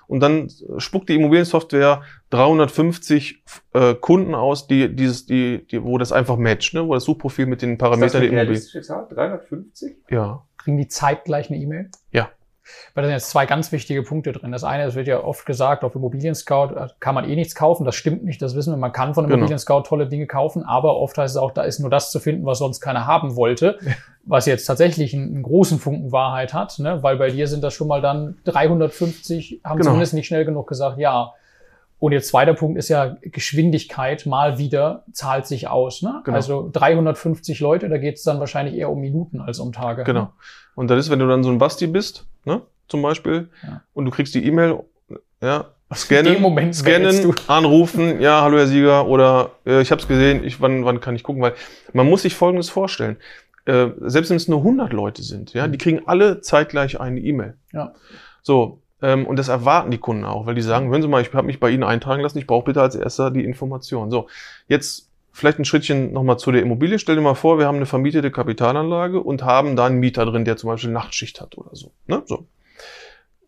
und 0.10 0.22
dann 0.22 0.50
spuckt 0.80 1.08
die 1.08 1.16
Immobiliensoftware 1.16 2.02
350 2.32 3.44
äh, 3.74 3.94
Kunden 3.94 4.34
aus, 4.34 4.66
die 4.66 4.96
dieses, 4.96 5.28
die, 5.28 5.68
die, 5.68 5.84
wo 5.84 6.00
das 6.00 6.12
einfach 6.12 6.36
matcht, 6.36 6.74
ne? 6.74 6.88
wo 6.88 6.96
das 6.96 7.04
Suchprofil 7.04 7.46
mit 7.46 7.62
den 7.62 7.78
Parametern 7.78 8.22
der 8.22 8.32
Immobilien. 8.32 8.64
350? 9.10 9.98
Ja. 10.10 10.48
Kriegen 10.58 10.78
die 10.78 10.88
zeitgleich 10.88 11.52
eine 11.52 11.60
E-Mail? 11.60 11.92
Ja. 12.12 12.32
Weil 12.94 13.04
da 13.04 13.08
sind 13.08 13.16
jetzt 13.16 13.30
zwei 13.30 13.46
ganz 13.46 13.72
wichtige 13.72 14.04
Punkte 14.04 14.32
drin. 14.32 14.52
Das 14.52 14.64
eine, 14.64 14.84
es 14.84 14.96
wird 14.96 15.08
ja 15.08 15.24
oft 15.24 15.46
gesagt, 15.46 15.84
auf 15.84 15.96
Immobilien 15.96 16.36
Scout 16.36 16.76
äh, 16.76 16.88
kann 17.00 17.16
man 17.16 17.30
eh 17.30 17.36
nichts 17.36 17.56
kaufen. 17.56 17.86
Das 17.86 17.96
stimmt 17.96 18.24
nicht, 18.24 18.42
das 18.42 18.56
wissen 18.56 18.74
wir. 18.74 18.78
Man 18.78 18.92
kann 18.92 19.14
von 19.14 19.26
genau. 19.26 19.36
Immobilien 19.36 19.60
Scout 19.60 19.82
tolle 19.82 20.08
Dinge 20.08 20.28
kaufen, 20.28 20.64
aber 20.64 20.98
oft 20.98 21.18
heißt 21.18 21.36
es 21.36 21.42
auch, 21.42 21.52
da 21.52 21.64
ist 21.64 21.80
nur 21.80 21.90
das 21.90 22.12
zu 22.12 22.20
finden, 22.20 22.46
was 22.46 22.60
sonst 22.60 22.80
keiner 22.82 23.06
haben 23.06 23.36
wollte. 23.36 23.80
was 24.30 24.46
jetzt 24.46 24.66
tatsächlich 24.66 25.14
einen, 25.14 25.34
einen, 25.34 25.44
großen 25.44 25.80
Funken 25.80 26.12
Wahrheit 26.12 26.54
hat, 26.54 26.78
ne? 26.80 27.02
weil 27.02 27.18
bei 27.18 27.32
dir 27.32 27.48
sind 27.48 27.64
das 27.64 27.74
schon 27.74 27.88
mal 27.88 28.02
dann 28.02 28.38
350, 28.46 29.62
haben 29.64 29.78
genau. 29.78 29.90
zumindest 29.90 30.14
nicht 30.14 30.28
schnell 30.28 30.46
genug 30.46 30.68
gesagt, 30.68 31.00
ja. 31.00 31.34
Und 32.00 32.14
jetzt 32.14 32.30
zweiter 32.30 32.54
Punkt 32.54 32.78
ist 32.80 32.88
ja 32.88 33.18
Geschwindigkeit 33.22 34.26
mal 34.26 34.58
wieder 34.58 35.04
zahlt 35.12 35.46
sich 35.46 35.68
aus. 35.68 36.02
Ne? 36.02 36.22
Genau. 36.24 36.36
Also 36.36 36.70
350 36.72 37.60
Leute, 37.60 37.90
da 37.90 37.98
geht 37.98 38.16
es 38.16 38.24
dann 38.24 38.40
wahrscheinlich 38.40 38.76
eher 38.76 38.90
um 38.90 39.02
Minuten 39.02 39.42
als 39.42 39.60
um 39.60 39.74
Tage. 39.74 40.06
Genau. 40.06 40.22
Ne? 40.22 40.30
Und 40.76 40.90
das 40.90 41.06
ist, 41.06 41.12
wenn 41.12 41.20
du 41.20 41.28
dann 41.28 41.44
so 41.44 41.50
ein 41.50 41.58
Basti 41.58 41.88
bist, 41.88 42.26
ne, 42.46 42.62
zum 42.88 43.02
Beispiel, 43.02 43.50
ja. 43.64 43.82
und 43.94 44.06
du 44.06 44.12
kriegst 44.12 44.34
die 44.34 44.46
E-Mail, 44.46 44.80
ja, 45.42 45.66
scannen, 45.94 46.42
Moment 46.42 46.74
scannen, 46.74 47.34
anrufen, 47.48 48.22
ja, 48.22 48.42
hallo 48.42 48.58
Herr 48.58 48.68
Sieger, 48.68 49.08
oder 49.08 49.52
äh, 49.66 49.82
ich 49.82 49.92
habe 49.92 50.02
es 50.02 50.08
gesehen, 50.08 50.44
ich, 50.46 50.62
wann, 50.62 50.86
wann 50.86 51.02
kann 51.02 51.16
ich 51.16 51.24
gucken, 51.24 51.42
weil 51.42 51.54
man 51.92 52.08
muss 52.08 52.22
sich 52.22 52.34
Folgendes 52.34 52.70
vorstellen. 52.70 53.18
Äh, 53.66 53.90
selbst 54.00 54.30
wenn 54.30 54.38
es 54.38 54.48
nur 54.48 54.60
100 54.60 54.94
Leute 54.94 55.22
sind, 55.22 55.54
ja, 55.54 55.68
die 55.68 55.78
kriegen 55.78 56.04
alle 56.06 56.40
zeitgleich 56.40 57.00
eine 57.02 57.20
E-Mail. 57.20 57.58
Ja. 57.74 57.94
So, 58.42 58.82
ähm, 59.02 59.26
und 59.26 59.38
das 59.38 59.48
erwarten 59.48 59.92
die 59.92 59.98
Kunden 59.98 60.26
auch, 60.26 60.46
weil 60.46 60.56
die 60.56 60.62
sagen, 60.62 60.90
hören 60.90 61.02
Sie 61.02 61.08
mal, 61.08 61.22
ich 61.22 61.34
habe 61.34 61.48
mich 61.48 61.60
bei 61.60 61.70
Ihnen 61.70 61.84
eintragen 61.84 62.22
lassen, 62.22 62.38
ich 62.38 62.48
brauche 62.48 62.66
bitte 62.66 62.82
als 62.82 62.96
erster 62.96 63.32
die 63.32 63.44
Information. 63.44 64.12
So, 64.12 64.28
jetzt 64.68 65.10
Vielleicht 65.32 65.60
ein 65.60 65.66
Schrittchen 65.66 66.12
nochmal 66.12 66.38
zu 66.38 66.52
der 66.52 66.62
Immobilie. 66.62 67.00
Stell 67.00 67.16
dir 67.16 67.22
mal 67.22 67.34
vor, 67.34 67.60
wir 67.60 67.66
haben 67.66 67.78
eine 67.78 67.86
vermietete 67.86 68.30
Kapitalanlage 68.30 69.22
und 69.22 69.44
haben 69.44 69.76
da 69.78 69.86
einen 69.86 70.00
Mieter 70.00 70.26
drin, 70.26 70.44
der 70.44 70.58
zum 70.58 70.70
Beispiel 70.70 70.92
Nachtschicht 70.92 71.40
hat 71.40 71.58
oder 71.58 71.74
so. 71.74 71.92
Ne? 72.08 72.24
so. 72.26 72.46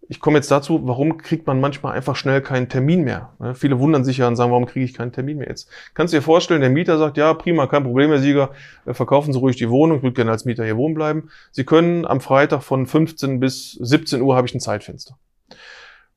Ich 0.07 0.19
komme 0.19 0.37
jetzt 0.37 0.51
dazu, 0.51 0.79
warum 0.87 1.17
kriegt 1.17 1.47
man 1.47 1.59
manchmal 1.59 1.93
einfach 1.93 2.15
schnell 2.15 2.41
keinen 2.41 2.69
Termin 2.69 3.03
mehr? 3.03 3.33
Ne? 3.39 3.55
Viele 3.55 3.79
wundern 3.79 4.05
sich 4.05 4.17
ja 4.17 4.27
und 4.29 4.35
sagen, 4.35 4.51
warum 4.51 4.67
kriege 4.67 4.85
ich 4.85 4.93
keinen 4.93 5.11
Termin 5.11 5.39
mehr 5.39 5.49
jetzt? 5.49 5.69
Kannst 5.93 6.13
du 6.13 6.17
dir 6.17 6.21
vorstellen, 6.21 6.61
der 6.61 6.69
Mieter 6.69 6.97
sagt, 6.97 7.17
ja, 7.17 7.33
prima, 7.33 7.67
kein 7.67 7.83
Problem, 7.83 8.09
Herr 8.09 8.19
Sieger, 8.19 8.51
verkaufen 8.85 9.33
Sie 9.33 9.39
ruhig 9.39 9.55
die 9.55 9.69
Wohnung, 9.69 9.97
ich 9.97 10.03
würde 10.03 10.15
gerne 10.15 10.31
als 10.31 10.45
Mieter 10.45 10.63
hier 10.63 10.77
wohnen 10.77 10.95
bleiben. 10.95 11.29
Sie 11.51 11.65
können 11.65 12.05
am 12.05 12.21
Freitag 12.21 12.63
von 12.63 12.85
15 12.85 13.39
bis 13.39 13.73
17 13.73 14.21
Uhr 14.21 14.35
habe 14.35 14.47
ich 14.47 14.53
ein 14.53 14.59
Zeitfenster. 14.59 15.17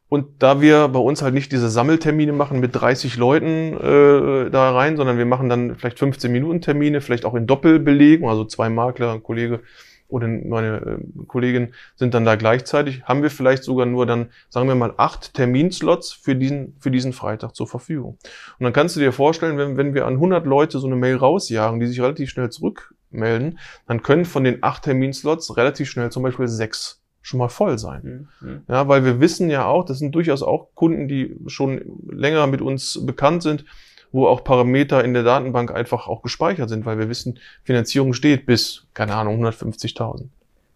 Und 0.09 0.43
da 0.43 0.61
wir 0.61 0.89
bei 0.89 0.99
uns 0.99 1.23
halt 1.23 1.35
nicht 1.35 1.51
diese 1.51 1.69
Sammeltermine 1.69 2.33
machen 2.33 2.61
mit 2.61 2.75
30 2.75 3.17
Leuten 3.17 3.75
äh, 3.77 4.51
da 4.51 4.71
rein, 4.71 4.97
sondern 4.97 5.19
wir 5.19 5.27
machen 5.27 5.49
dann 5.49 5.77
vielleicht 5.77 5.99
15 5.99 6.31
Minuten 6.31 6.61
Termine, 6.61 7.01
vielleicht 7.01 7.25
auch 7.25 7.35
in 7.35 7.47
Doppelbelegung, 7.47 8.29
also 8.29 8.45
zwei 8.45 8.69
Makler, 8.69 9.13
ein 9.13 9.23
Kollege 9.23 9.61
oder 10.09 10.29
meine 10.29 10.77
äh, 10.77 11.25
Kollegin 11.27 11.75
sind 11.97 12.15
dann 12.15 12.25
da 12.25 12.37
gleichzeitig, 12.37 13.03
haben 13.05 13.23
wir 13.23 13.31
vielleicht 13.31 13.65
sogar 13.65 13.87
nur 13.87 14.07
dann, 14.07 14.31
sagen 14.49 14.69
wir 14.69 14.75
mal, 14.75 14.95
acht 14.97 15.35
Terminslots 15.35 16.13
für 16.13 16.37
diesen, 16.37 16.77
für 16.79 16.91
diesen 16.91 17.13
Freitag 17.13 17.55
zur 17.57 17.67
Verfügung. 17.67 18.19
Und 18.59 18.65
dann 18.65 18.73
kannst 18.73 18.97
du 18.97 19.01
dir 19.01 19.13
vorstellen, 19.13 19.59
wenn, 19.59 19.77
wenn 19.77 19.95
wir 19.95 20.07
an 20.07 20.15
100 20.15 20.47
Leute 20.47 20.79
so 20.79 20.87
eine 20.87 20.97
Mail 20.97 21.17
rausjagen, 21.17 21.81
die 21.81 21.87
sich 21.87 22.01
relativ 22.01 22.31
schnell 22.31 22.51
zurückmelden, 22.51 23.59
dann 23.89 24.03
können 24.03 24.25
von 24.25 24.45
den 24.45 24.63
acht 24.63 24.85
Terminslots 24.85 25.57
relativ 25.57 25.91
schnell 25.91 26.11
zum 26.13 26.23
Beispiel 26.23 26.49
sechs 26.49 27.04
schon 27.25 27.39
mal 27.39 27.49
voll 27.49 27.79
sein. 27.79 28.29
Mhm. 28.41 28.63
Ja, 28.69 28.87
weil 28.87 29.05
wir 29.05 29.19
wissen 29.19 29.49
ja 29.49 29.65
auch, 29.65 29.85
das 29.85 29.99
sind 29.99 30.15
durchaus 30.15 30.43
auch 30.43 30.69
Kunden, 30.75 31.09
die 31.09 31.35
schon 31.47 31.81
länger 32.07 32.47
mit 32.47 32.61
uns 32.61 33.05
bekannt 33.07 33.43
sind, 33.43 33.65
wo 34.13 34.27
auch 34.27 34.45
Parameter 34.45 35.03
in 35.03 35.15
der 35.15 35.23
Datenbank 35.23 35.73
einfach 35.75 36.07
auch 36.07 36.23
gespeichert 36.23 36.69
sind, 36.69 36.85
weil 36.85 36.99
wir 36.99 37.09
wissen, 37.09 37.39
Finanzierung 37.63 38.13
steht 38.13 38.45
bis, 38.45 38.87
keine 38.93 39.15
Ahnung, 39.15 39.43
150.000. 39.43 40.27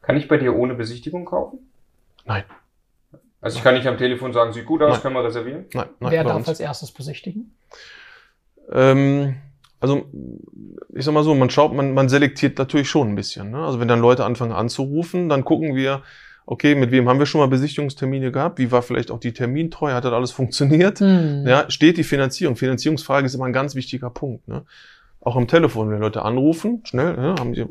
Kann 0.00 0.16
ich 0.16 0.26
bei 0.26 0.38
dir 0.38 0.56
ohne 0.56 0.74
Besichtigung 0.74 1.26
kaufen? 1.26 1.58
Nein. 2.24 2.44
Also 3.42 3.58
ich 3.58 3.62
kann 3.62 3.74
nicht 3.74 3.86
am 3.86 3.98
Telefon 3.98 4.32
sagen, 4.32 4.54
sieht 4.54 4.64
gut 4.64 4.80
aus, 4.82 4.94
Nein. 4.94 5.02
können 5.02 5.14
wir 5.16 5.24
reservieren? 5.24 5.66
Nein, 5.74 5.88
nein, 6.00 6.12
Wer 6.12 6.24
darf 6.24 6.38
uns. 6.38 6.48
als 6.48 6.60
erstes 6.60 6.90
besichtigen? 6.92 7.54
Ähm, 8.72 9.36
also 9.80 10.06
ich 10.94 11.04
sag 11.04 11.12
mal 11.12 11.22
so, 11.24 11.34
man 11.34 11.50
schaut, 11.50 11.74
man, 11.74 11.92
man 11.92 12.08
selektiert 12.08 12.58
natürlich 12.58 12.88
schon 12.88 13.10
ein 13.10 13.14
bisschen. 13.14 13.50
Ne? 13.50 13.58
Also 13.58 13.80
wenn 13.80 13.86
dann 13.88 14.00
Leute 14.00 14.24
anfangen 14.24 14.52
anzurufen, 14.52 15.28
dann 15.28 15.44
gucken 15.44 15.76
wir, 15.76 16.02
okay, 16.50 16.74
mit 16.74 16.90
wem 16.90 17.08
haben 17.08 17.18
wir 17.18 17.26
schon 17.26 17.42
mal 17.42 17.46
Besichtigungstermine 17.46 18.32
gehabt? 18.32 18.58
Wie 18.58 18.72
war 18.72 18.80
vielleicht 18.80 19.10
auch 19.10 19.20
die 19.20 19.32
Termintreue? 19.32 19.92
Hat 19.92 20.04
das 20.04 20.14
alles 20.14 20.30
funktioniert? 20.30 21.00
Hm. 21.00 21.46
Ja, 21.46 21.70
steht 21.70 21.98
die 21.98 22.04
Finanzierung? 22.04 22.56
Finanzierungsfrage 22.56 23.26
ist 23.26 23.34
immer 23.34 23.44
ein 23.44 23.52
ganz 23.52 23.74
wichtiger 23.74 24.08
Punkt. 24.08 24.48
Ne? 24.48 24.62
Auch 25.20 25.36
am 25.36 25.46
Telefon, 25.46 25.90
wenn 25.90 26.00
Leute 26.00 26.22
anrufen, 26.22 26.80
schnell, 26.84 27.16
ja, 27.16 27.38
haben 27.38 27.54
sie 27.54 27.66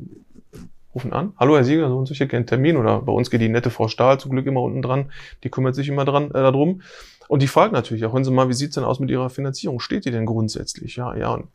rufen 0.93 1.11
an. 1.11 1.33
Hallo 1.39 1.55
Herr 1.55 1.63
Sieger, 1.63 1.89
so 1.89 1.97
und 1.97 2.05
so, 2.05 2.13
ich 2.13 2.19
hätte 2.19 2.29
gerne 2.29 2.41
einen 2.41 2.47
Termin. 2.47 2.77
Oder 2.77 3.01
bei 3.01 3.11
uns 3.11 3.31
geht 3.31 3.41
die 3.41 3.49
nette 3.49 3.71
Frau 3.71 3.87
Stahl 3.87 4.19
zum 4.19 4.29
Glück 4.29 4.45
immer 4.45 4.61
unten 4.61 4.83
dran. 4.83 5.11
Die 5.43 5.49
kümmert 5.49 5.73
sich 5.73 5.89
immer 5.89 6.05
dran 6.05 6.29
äh, 6.29 6.33
darum. 6.33 6.81
Und 7.27 7.41
die 7.41 7.47
fragt 7.47 7.73
natürlich 7.73 8.05
auch, 8.05 8.13
hören 8.13 8.23
Sie 8.23 8.31
mal, 8.31 8.47
wie 8.47 8.53
sieht's 8.53 8.75
denn 8.75 8.83
aus 8.83 8.99
mit 8.99 9.09
Ihrer 9.09 9.31
Finanzierung? 9.31 9.79
Steht 9.79 10.05
die 10.05 10.11
denn 10.11 10.27
grundsätzlich? 10.27 10.95
Ja, 10.97 11.15
ja. 11.15 11.33
Und 11.33 11.47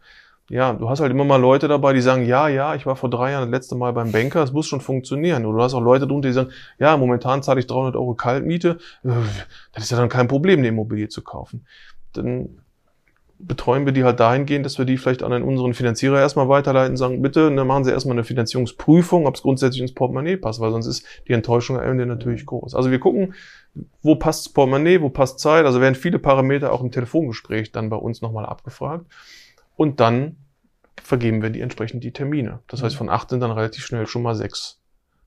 ja, 0.48 0.72
du 0.72 0.88
hast 0.88 1.00
halt 1.00 1.10
immer 1.10 1.24
mal 1.24 1.40
Leute 1.40 1.68
dabei, 1.68 1.92
die 1.92 2.00
sagen, 2.00 2.26
ja, 2.26 2.48
ja, 2.48 2.74
ich 2.74 2.84
war 2.84 2.96
vor 2.96 3.08
drei 3.08 3.32
Jahren 3.32 3.50
das 3.50 3.60
letzte 3.60 3.74
Mal 3.74 3.92
beim 3.92 4.12
Banker, 4.12 4.42
es 4.42 4.52
muss 4.52 4.66
schon 4.66 4.80
funktionieren. 4.80 5.46
Oder 5.46 5.58
du 5.58 5.64
hast 5.64 5.74
auch 5.74 5.80
Leute 5.80 6.06
drunter, 6.06 6.28
die 6.28 6.34
sagen, 6.34 6.50
ja, 6.78 6.96
momentan 6.96 7.42
zahle 7.42 7.60
ich 7.60 7.66
300 7.66 7.96
Euro 7.96 8.14
Kaltmiete, 8.14 8.78
Äh, 9.04 9.10
das 9.72 9.84
ist 9.84 9.90
ja 9.90 9.96
dann 9.96 10.08
kein 10.08 10.28
Problem, 10.28 10.58
eine 10.58 10.68
Immobilie 10.68 11.08
zu 11.08 11.22
kaufen. 11.22 11.66
Dann 12.12 12.62
betreuen 13.42 13.84
wir 13.86 13.92
die 13.92 14.04
halt 14.04 14.20
dahingehend, 14.20 14.64
dass 14.64 14.78
wir 14.78 14.84
die 14.84 14.96
vielleicht 14.96 15.22
an 15.22 15.42
unseren 15.42 15.74
Finanzierer 15.74 16.18
erstmal 16.18 16.48
weiterleiten, 16.48 16.96
sagen, 16.96 17.22
bitte, 17.22 17.52
dann 17.54 17.66
machen 17.66 17.84
Sie 17.84 17.90
erstmal 17.90 18.14
eine 18.14 18.24
Finanzierungsprüfung, 18.24 19.26
ob 19.26 19.34
es 19.34 19.42
grundsätzlich 19.42 19.82
ins 19.82 19.94
Portemonnaie 19.94 20.36
passt, 20.36 20.60
weil 20.60 20.70
sonst 20.70 20.86
ist 20.86 21.04
die 21.26 21.32
Enttäuschung 21.32 21.78
am 21.78 21.84
Ende 21.84 22.06
natürlich 22.06 22.46
groß. 22.46 22.74
Also 22.74 22.90
wir 22.90 23.00
gucken, 23.00 23.34
wo 24.02 24.14
passt 24.14 24.46
das 24.46 24.52
Portemonnaie, 24.52 25.00
wo 25.00 25.08
passt 25.08 25.40
Zeit, 25.40 25.64
also 25.64 25.80
werden 25.80 25.96
viele 25.96 26.18
Parameter 26.18 26.72
auch 26.72 26.82
im 26.82 26.92
Telefongespräch 26.92 27.72
dann 27.72 27.90
bei 27.90 27.96
uns 27.96 28.22
nochmal 28.22 28.46
abgefragt. 28.46 29.06
Und 29.82 29.98
dann 29.98 30.36
vergeben 31.02 31.42
wir 31.42 31.50
die 31.50 31.60
entsprechend 31.60 32.04
die 32.04 32.12
Termine. 32.12 32.60
Das 32.68 32.84
heißt, 32.84 32.94
von 32.94 33.08
acht 33.08 33.30
sind 33.30 33.40
dann 33.40 33.50
relativ 33.50 33.84
schnell 33.84 34.06
schon 34.06 34.22
mal 34.22 34.36
sechs 34.36 34.80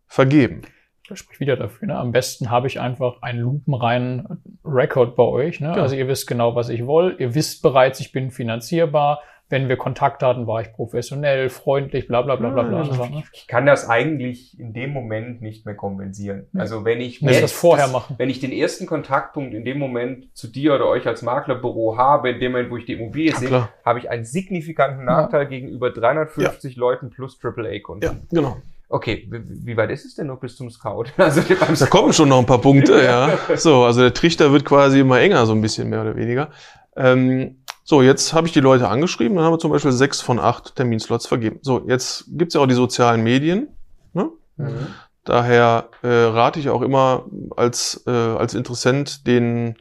vergeben. 0.07 0.61
Das 1.09 1.19
spricht 1.19 1.41
wieder 1.41 1.57
dafür. 1.57 1.89
Ne? 1.89 1.97
Am 1.97 2.13
besten 2.13 2.49
habe 2.49 2.67
ich 2.67 2.79
einfach 2.79 3.21
einen 3.21 3.41
lupenreinen 3.41 4.41
Record 4.63 5.17
bei 5.17 5.23
euch. 5.23 5.59
Ne? 5.59 5.73
Ja. 5.75 5.81
Also 5.81 5.97
ihr 5.97 6.07
wisst 6.07 6.27
genau, 6.27 6.55
was 6.55 6.69
ich 6.69 6.87
will. 6.87 7.17
Ihr 7.19 7.35
wisst 7.35 7.63
bereits, 7.63 7.99
ich 7.99 8.13
bin 8.13 8.31
finanzierbar. 8.31 9.19
Wenn 9.47 9.69
wir 9.69 9.77
Kontakt 9.77 10.23
hatten, 10.23 10.47
war 10.47 10.61
ich 10.61 10.73
professionell, 10.73 11.49
freundlich, 11.49 12.07
bla 12.07 12.23
bla 12.23 12.35
bla 12.35 12.49
bla 12.49 12.63
bla. 12.63 12.83
Ja, 12.83 13.09
ne? 13.09 13.23
Ich 13.31 13.45
kann 13.45 13.67
das 13.67 13.87
eigentlich 13.87 14.59
in 14.59 14.73
dem 14.73 14.91
Moment 14.91 15.41
nicht 15.41 15.65
mehr 15.67 15.75
kompensieren. 15.75 16.47
Nee. 16.51 16.61
Also 16.61 16.83
wenn 16.83 16.99
ich 16.99 17.21
jetzt 17.21 17.43
das 17.43 17.51
vorher 17.51 17.87
machen. 17.87 18.15
wenn 18.17 18.29
ich 18.31 18.39
den 18.39 18.51
ersten 18.51 18.87
Kontaktpunkt 18.87 19.53
in 19.53 19.63
dem 19.63 19.77
Moment 19.77 20.35
zu 20.35 20.47
dir 20.47 20.73
oder 20.73 20.87
euch 20.87 21.05
als 21.05 21.21
Maklerbüro 21.21 21.95
habe, 21.95 22.31
in 22.31 22.39
dem 22.39 22.53
Moment, 22.53 22.71
wo 22.71 22.77
ich 22.77 22.85
die 22.85 22.93
Immobilie 22.93 23.31
Ja, 23.31 23.37
sehe, 23.37 23.47
klar. 23.49 23.69
habe 23.85 23.99
ich 23.99 24.09
einen 24.09 24.25
signifikanten 24.25 25.05
Nachteil 25.05 25.45
gegenüber 25.45 25.91
350 25.91 26.75
Leuten 26.75 27.11
plus 27.11 27.37
AAA-Kunden. 27.41 28.03
Ja, 28.03 28.15
genau. 28.31 28.57
Okay, 28.87 29.27
wie, 29.29 29.75
weit 29.77 29.89
ist 29.91 30.05
es 30.05 30.15
denn 30.15 30.27
noch 30.27 30.39
bis 30.39 30.55
zum 30.55 30.69
Scout? 30.69 31.05
Also 31.17 31.41
beim 31.41 31.75
Da 31.77 31.85
kommen 31.87 32.13
schon 32.13 32.29
noch 32.29 32.39
ein 32.39 32.45
paar 32.45 32.61
Punkte, 32.61 33.03
ja. 33.03 33.37
So, 33.55 33.83
also 33.83 34.01
der 34.01 34.13
Trichter 34.13 34.51
wird 34.51 34.63
quasi 34.65 34.99
immer 34.99 35.19
enger, 35.19 35.45
so 35.45 35.53
ein 35.53 35.61
bisschen 35.61 35.89
mehr 35.89 36.01
oder 36.01 36.15
weniger. 36.15 36.49
Ähm, 36.95 37.57
so, 37.87 38.01
jetzt 38.01 38.33
habe 38.33 38.47
ich 38.47 38.53
die 38.53 38.61
Leute 38.61 38.89
angeschrieben, 38.89 39.37
dann 39.37 39.45
haben 39.45 39.53
wir 39.53 39.59
zum 39.59 39.69
Beispiel 39.69 39.91
sechs 39.91 40.19
von 40.19 40.39
acht 40.39 40.75
Terminslots 40.75 41.27
vergeben. 41.27 41.59
So, 41.61 41.85
jetzt 41.87 42.25
gibt's 42.29 42.55
ja 42.55 42.61
auch 42.61 42.65
die 42.65 42.73
sozialen 42.73 43.23
Medien. 43.23 43.67
Ne? 44.13 44.31
Mhm. 44.57 44.87
Daher 45.23 45.89
äh, 46.01 46.07
rate 46.07 46.59
ich 46.59 46.69
auch 46.69 46.81
immer 46.81 47.25
als, 47.55 48.03
äh, 48.07 48.09
als 48.09 48.55
Interessent 48.55 49.27
den, 49.27 49.75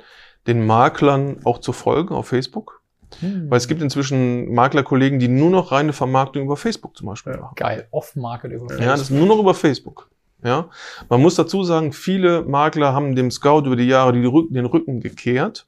den 0.47 0.67
Maklern 0.67 1.39
auch 1.45 1.61
zu 1.61 1.73
folgen 1.73 2.15
auf 2.15 2.29
Facebook. 2.29 2.83
Hm. 3.21 3.51
Weil 3.51 3.59
es 3.59 3.69
gibt 3.69 3.81
inzwischen 3.81 4.53
Maklerkollegen, 4.53 5.19
die 5.19 5.29
nur 5.29 5.49
noch 5.49 5.73
reine 5.73 5.93
Vermarktung 5.93 6.43
über 6.43 6.57
Facebook 6.57 6.97
zum 6.97 7.07
Beispiel 7.07 7.35
Ja. 7.35 7.41
machen. 7.41 7.55
Geil, 7.57 7.87
Off-Market 7.91 8.53
über 8.53 8.75
Ja, 8.79 8.93
das 8.93 9.03
ist 9.03 9.11
nur 9.11 9.27
noch 9.27 9.39
über 9.39 9.55
Facebook. 9.55 10.11
Ja, 10.43 10.69
man 11.09 11.23
muss 11.23 11.37
dazu 11.37 11.65
sagen, 11.65 11.93
viele 11.93 12.43
Makler 12.43 12.93
haben 12.93 13.15
dem 13.15 13.31
Scout 13.31 13.63
über 13.67 13.77
die 13.77 13.87
Jahre 13.87 14.13
die 14.13 14.25
Rücken, 14.27 14.53
den 14.53 14.67
Rücken 14.67 15.01
gekehrt 15.01 15.65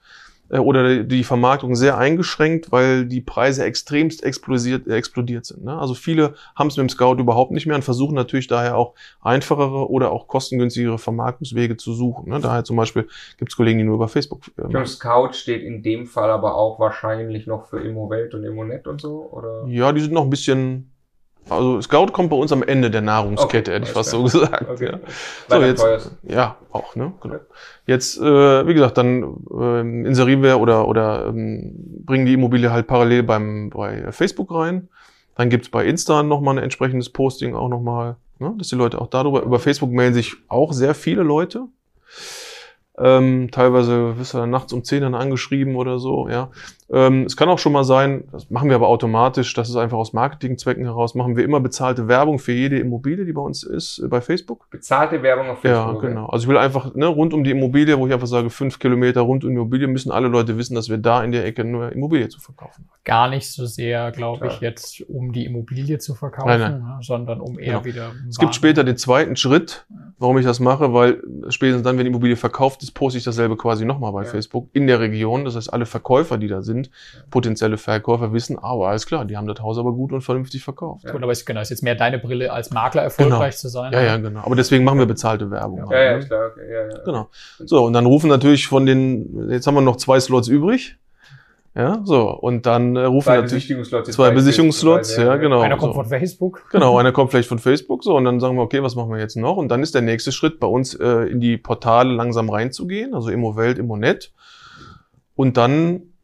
äh, 0.48 0.58
oder 0.58 1.02
die 1.04 1.24
Vermarktung 1.24 1.74
sehr 1.74 1.98
eingeschränkt, 1.98 2.72
weil 2.72 3.06
die 3.06 3.20
Preise 3.20 3.64
extremst 3.64 4.22
explodiert, 4.22 4.86
äh, 4.86 4.96
explodiert 4.96 5.46
sind. 5.46 5.64
Ne? 5.64 5.76
Also 5.78 5.94
viele 5.94 6.34
haben 6.54 6.68
es 6.68 6.76
mit 6.76 6.84
dem 6.84 6.88
Scout 6.88 7.16
überhaupt 7.18 7.50
nicht 7.52 7.66
mehr 7.66 7.76
und 7.76 7.82
versuchen 7.82 8.14
natürlich 8.14 8.46
daher 8.46 8.76
auch 8.76 8.94
einfachere 9.20 9.90
oder 9.90 10.12
auch 10.12 10.28
kostengünstigere 10.28 10.98
Vermarktungswege 10.98 11.76
zu 11.76 11.94
suchen. 11.94 12.30
Ne? 12.30 12.40
Daher 12.40 12.64
zum 12.64 12.76
Beispiel 12.76 13.09
gibt 13.38 13.50
es 13.52 13.56
Kollegen, 13.56 13.78
die 13.78 13.85
nur 13.85 13.96
über 13.96 14.09
Facebook. 14.09 14.42
Äh, 14.59 14.62
Ich 14.64 14.68
glaube, 14.70 14.87
Scout 14.87 15.32
steht 15.32 15.62
in 15.62 15.82
dem 15.82 16.06
Fall 16.06 16.30
aber 16.30 16.54
auch 16.54 16.78
wahrscheinlich 16.78 17.46
noch 17.46 17.66
für 17.66 17.80
Immowelt 17.80 18.35
und 18.35 18.44
Immonet 18.44 18.87
und 18.87 19.00
so, 19.00 19.28
oder? 19.32 19.64
ja, 19.68 19.92
die 19.92 20.00
sind 20.00 20.12
noch 20.12 20.24
ein 20.24 20.30
bisschen. 20.30 20.92
Also 21.48 21.80
Scout 21.80 22.06
kommt 22.09 22.30
bei 22.30 22.37
uns 22.37 22.50
am 22.52 22.62
Ende 22.62 22.90
der 22.90 23.02
Nahrungskette, 23.02 23.70
Okay, 23.70 23.76
hätte 23.76 23.87
ich 23.87 23.92
fast 23.92 24.11
so 24.11 24.22
gesagt. 24.24 24.68
Okay. 24.68 24.92
Ja. 24.92 24.98
So, 25.48 25.62
jetzt-. 25.62 26.11
Ja, 26.22 26.56
auch, 26.72 26.96
ne? 26.96 27.12
Genau. 27.20 27.37
Jetzt, 27.87 28.18
äh, 28.18 28.66
wie 28.66 28.74
gesagt, 28.74 28.98
dann 28.98 29.37
ähm, 29.52 30.04
inserieren 30.04 30.42
wir 30.42 30.59
oder, 30.59 30.88
oder 30.88 31.26
ähm, 31.28 31.72
bringen 32.04 32.26
die 32.26 32.35
Immobilie 32.35 32.72
halt 32.72 32.87
parallel 32.87 33.22
beim, 33.22 33.70
bei 33.70 34.11
Facebook 34.11 34.52
rein. 34.52 34.88
Dann 35.37 35.50
gibt's 35.50 35.68
bei 35.68 35.85
Insta 35.85 36.22
nochmal 36.22 36.59
ein 36.59 36.64
entsprechendes 36.64 37.11
Posting 37.11 37.54
auch 37.54 37.68
nochmal, 37.68 38.16
ne? 38.38 38.54
dass 38.59 38.68
die 38.68 38.74
Leute 38.74 39.00
auch 39.00 39.09
darüber, 39.09 39.42
über 39.42 39.59
Facebook 39.59 39.90
melden 39.90 40.14
sich 40.14 40.35
auch 40.48 40.72
sehr 40.72 40.94
viele 40.94 41.22
Leute. 41.22 41.66
Ähm, 42.98 43.50
teilweise 43.50 44.16
wirst 44.18 44.32
du 44.32 44.38
dann 44.38 44.48
nachts 44.48 44.72
um 44.72 44.82
10 44.82 45.02
dann 45.02 45.14
angeschrieben 45.14 45.76
oder 45.76 45.98
so, 45.98 46.28
ja. 46.30 46.48
Ähm, 46.88 47.24
es 47.24 47.37
kann 47.37 47.48
auch 47.48 47.59
schon 47.59 47.72
mal 47.72 47.85
sein, 47.85 48.24
das 48.32 48.48
machen 48.48 48.68
wir 48.70 48.76
aber 48.76 48.87
automatisch, 48.88 49.52
das 49.54 49.68
ist 49.68 49.76
einfach 49.76 49.98
aus 49.98 50.12
Marketingzwecken 50.12 50.85
heraus, 50.85 51.14
machen 51.14 51.37
wir 51.37 51.44
immer 51.44 51.61
bezahlte 51.61 52.09
Werbung 52.09 52.38
für 52.38 52.52
jede 52.52 52.78
Immobilie, 52.78 53.24
die 53.26 53.32
bei 53.32 53.40
uns 53.42 53.64
ist, 53.64 53.98
äh, 53.98 54.09
bei 54.09 54.20
Facebook. 54.20 54.70
Bezahlte 54.70 55.22
Werbung 55.22 55.48
auf 55.50 55.62
Ja, 55.64 55.82
Facebook. 55.82 55.96
okay. 55.98 56.06
genau. 56.09 56.26
Also 56.26 56.44
ich 56.44 56.48
will 56.48 56.56
einfach 56.56 56.94
ne, 56.94 57.06
rund 57.06 57.35
um 57.35 57.44
die 57.44 57.50
Immobilie, 57.50 57.98
wo 57.98 58.06
ich 58.06 58.14
einfach 58.14 58.28
sage, 58.28 58.48
fünf 58.50 58.78
Kilometer 58.78 59.20
rund 59.22 59.44
um 59.44 59.50
die 59.50 59.56
Immobilie, 59.56 59.88
müssen 59.88 60.11
alle 60.12 60.28
Leute 60.28 60.56
wissen, 60.56 60.74
dass 60.74 60.88
wir 60.88 60.98
da 60.98 61.22
in 61.22 61.32
der 61.32 61.44
Ecke 61.44 61.64
nur 61.64 61.92
Immobilie 61.92 62.28
zu 62.28 62.40
verkaufen 62.40 62.85
haben. 62.88 63.00
Gar 63.04 63.28
nicht 63.30 63.52
so 63.52 63.66
sehr, 63.66 64.11
glaube 64.12 64.46
ich, 64.46 64.61
jetzt 64.61 65.02
um 65.09 65.32
die 65.32 65.44
Immobilie 65.44 65.98
zu 65.98 66.14
verkaufen, 66.14 66.48
Nein, 66.48 66.61
nein. 66.61 66.80
ne, 66.80 66.98
sondern 67.02 67.40
um 67.40 67.59
eher 67.59 67.72
Genau. 67.80 67.85
wieder. 67.85 68.12
Es 68.28 68.38
gibt 68.38 68.54
später 68.54 68.85
den 68.85 68.96
zweiten 68.96 69.37
Schritt, 69.37 69.87
warum 70.18 70.38
ich 70.38 70.44
das 70.46 70.61
mache, 70.61 70.94
weil 70.94 71.22
spätestens 71.50 71.83
dann, 71.85 71.98
wenn 71.98 72.05
die 72.05 72.11
Immobilie 72.11 72.37
verkauft 72.37 72.83
ist, 72.83 72.92
poste 72.92 73.18
ich 73.18 73.24
dasselbe 73.24 73.57
quasi 73.57 73.85
nochmal 73.85 74.12
bei 74.12 74.22
Ja. 74.24 74.31
Facebook 74.31 74.68
in 74.72 74.87
der 74.87 74.98
Region. 75.00 75.44
Das 75.44 75.57
heißt, 75.57 75.72
alle 75.72 75.85
Verkäufer, 75.87 76.38
die 76.38 76.48
da 76.48 76.62
sind, 76.62 76.90
potenzielle 77.31 77.76
Verkäufer 77.76 78.33
wissen, 78.33 78.59
aber 78.59 78.88
alles 78.88 79.07
klar, 79.07 79.24
die 79.24 79.37
haben 79.37 79.46
das 79.46 79.61
Haus 79.61 79.76
aber 79.79 79.92
gut 79.92 80.12
und 80.12 80.22
vernünftig 80.22 80.64
verkauft. 80.64 81.05
Ja. 81.05 81.12
Gut, 81.12 81.22
aber 81.22 81.33
ist, 81.33 81.44
genau, 81.44 81.61
ist 81.61 81.70
jetzt 81.70 81.83
mehr 81.83 81.94
deine 81.94 82.18
Brille 82.18 82.52
als 82.52 82.70
Makler 82.70 83.02
erfolgreich 83.02 83.55
Genau. 83.55 83.61
zu 83.61 83.68
sein. 83.68 83.92
Ja, 83.92 84.02
ja, 84.02 84.16
genau. 84.16 84.40
Aber 84.40 84.57
deswegen 84.57 84.85
machen 84.85 84.98
wir 84.98 85.07
bezahlte 85.07 85.50
Werbung. 85.50 85.79
Ja, 85.79 85.87
halt, 85.88 85.98
ja, 86.12 86.18
ne? 86.18 86.26
klar, 86.26 86.50
okay, 86.52 86.72
ja, 86.72 86.88
ja. 86.96 87.05
Genau. 87.05 87.29
So, 87.64 87.85
und 87.85 87.92
dann 87.92 88.07
rufen 88.07 88.29
natürlich 88.29 88.66
von 88.68 88.87
den, 88.87 89.50
jetzt 89.50 89.66
haben 89.66 89.74
wir 89.74 89.81
noch 89.83 89.96
zwei 89.96 90.18
Slots 90.20 90.48
übrig. 90.48 90.96
Ja, 91.76 92.00
so, 92.04 92.30
und 92.30 92.64
dann 92.64 92.96
äh, 92.96 93.04
rufen 93.04 93.26
Zwei 93.26 93.34
natürlich 93.36 93.52
Besichtigungsslots. 93.68 94.10
zwei 94.12 94.30
Besichtigungsslots, 94.30 95.14
Zwei, 95.14 95.24
ja, 95.24 95.36
genau. 95.36 95.60
Einer 95.60 95.76
kommt 95.76 95.92
so. 95.92 96.00
von 96.00 96.06
Facebook. 96.06 96.62
Genau, 96.72 96.96
einer 96.96 97.12
kommt 97.12 97.30
vielleicht 97.30 97.50
von 97.50 97.58
Facebook, 97.58 98.02
so, 98.02 98.16
und 98.16 98.24
dann 98.24 98.40
sagen 98.40 98.56
wir, 98.56 98.62
okay, 98.62 98.82
was 98.82 98.94
machen 98.96 99.10
wir 99.12 99.18
jetzt 99.18 99.36
noch? 99.36 99.58
Und 99.58 99.68
dann 99.68 99.82
ist 99.82 99.94
der 99.94 100.00
nächste 100.00 100.32
Schritt, 100.32 100.58
bei 100.58 100.66
uns 100.66 100.94
äh, 100.94 101.30
in 101.30 101.38
die 101.38 101.58
Portale 101.58 102.14
langsam 102.14 102.48
reinzugehen, 102.48 103.14
also 103.14 103.28
Immowelt, 103.28 103.78
Immonet. 103.78 104.32
Und 105.34 105.58
dann 105.58 106.14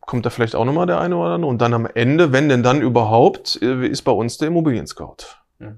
kommt 0.00 0.24
da 0.24 0.30
vielleicht 0.30 0.54
auch 0.54 0.64
nochmal 0.64 0.86
der 0.86 1.00
eine 1.00 1.16
oder 1.16 1.30
andere. 1.30 1.50
Und 1.50 1.60
dann 1.60 1.74
am 1.74 1.88
Ende, 1.92 2.32
wenn 2.32 2.48
denn 2.48 2.62
dann 2.62 2.80
überhaupt, 2.80 3.60
äh, 3.60 3.84
ist 3.84 4.02
bei 4.02 4.12
uns 4.12 4.38
der 4.38 4.46
Immobilien-Scout. 4.46 5.16
Ja. 5.58 5.72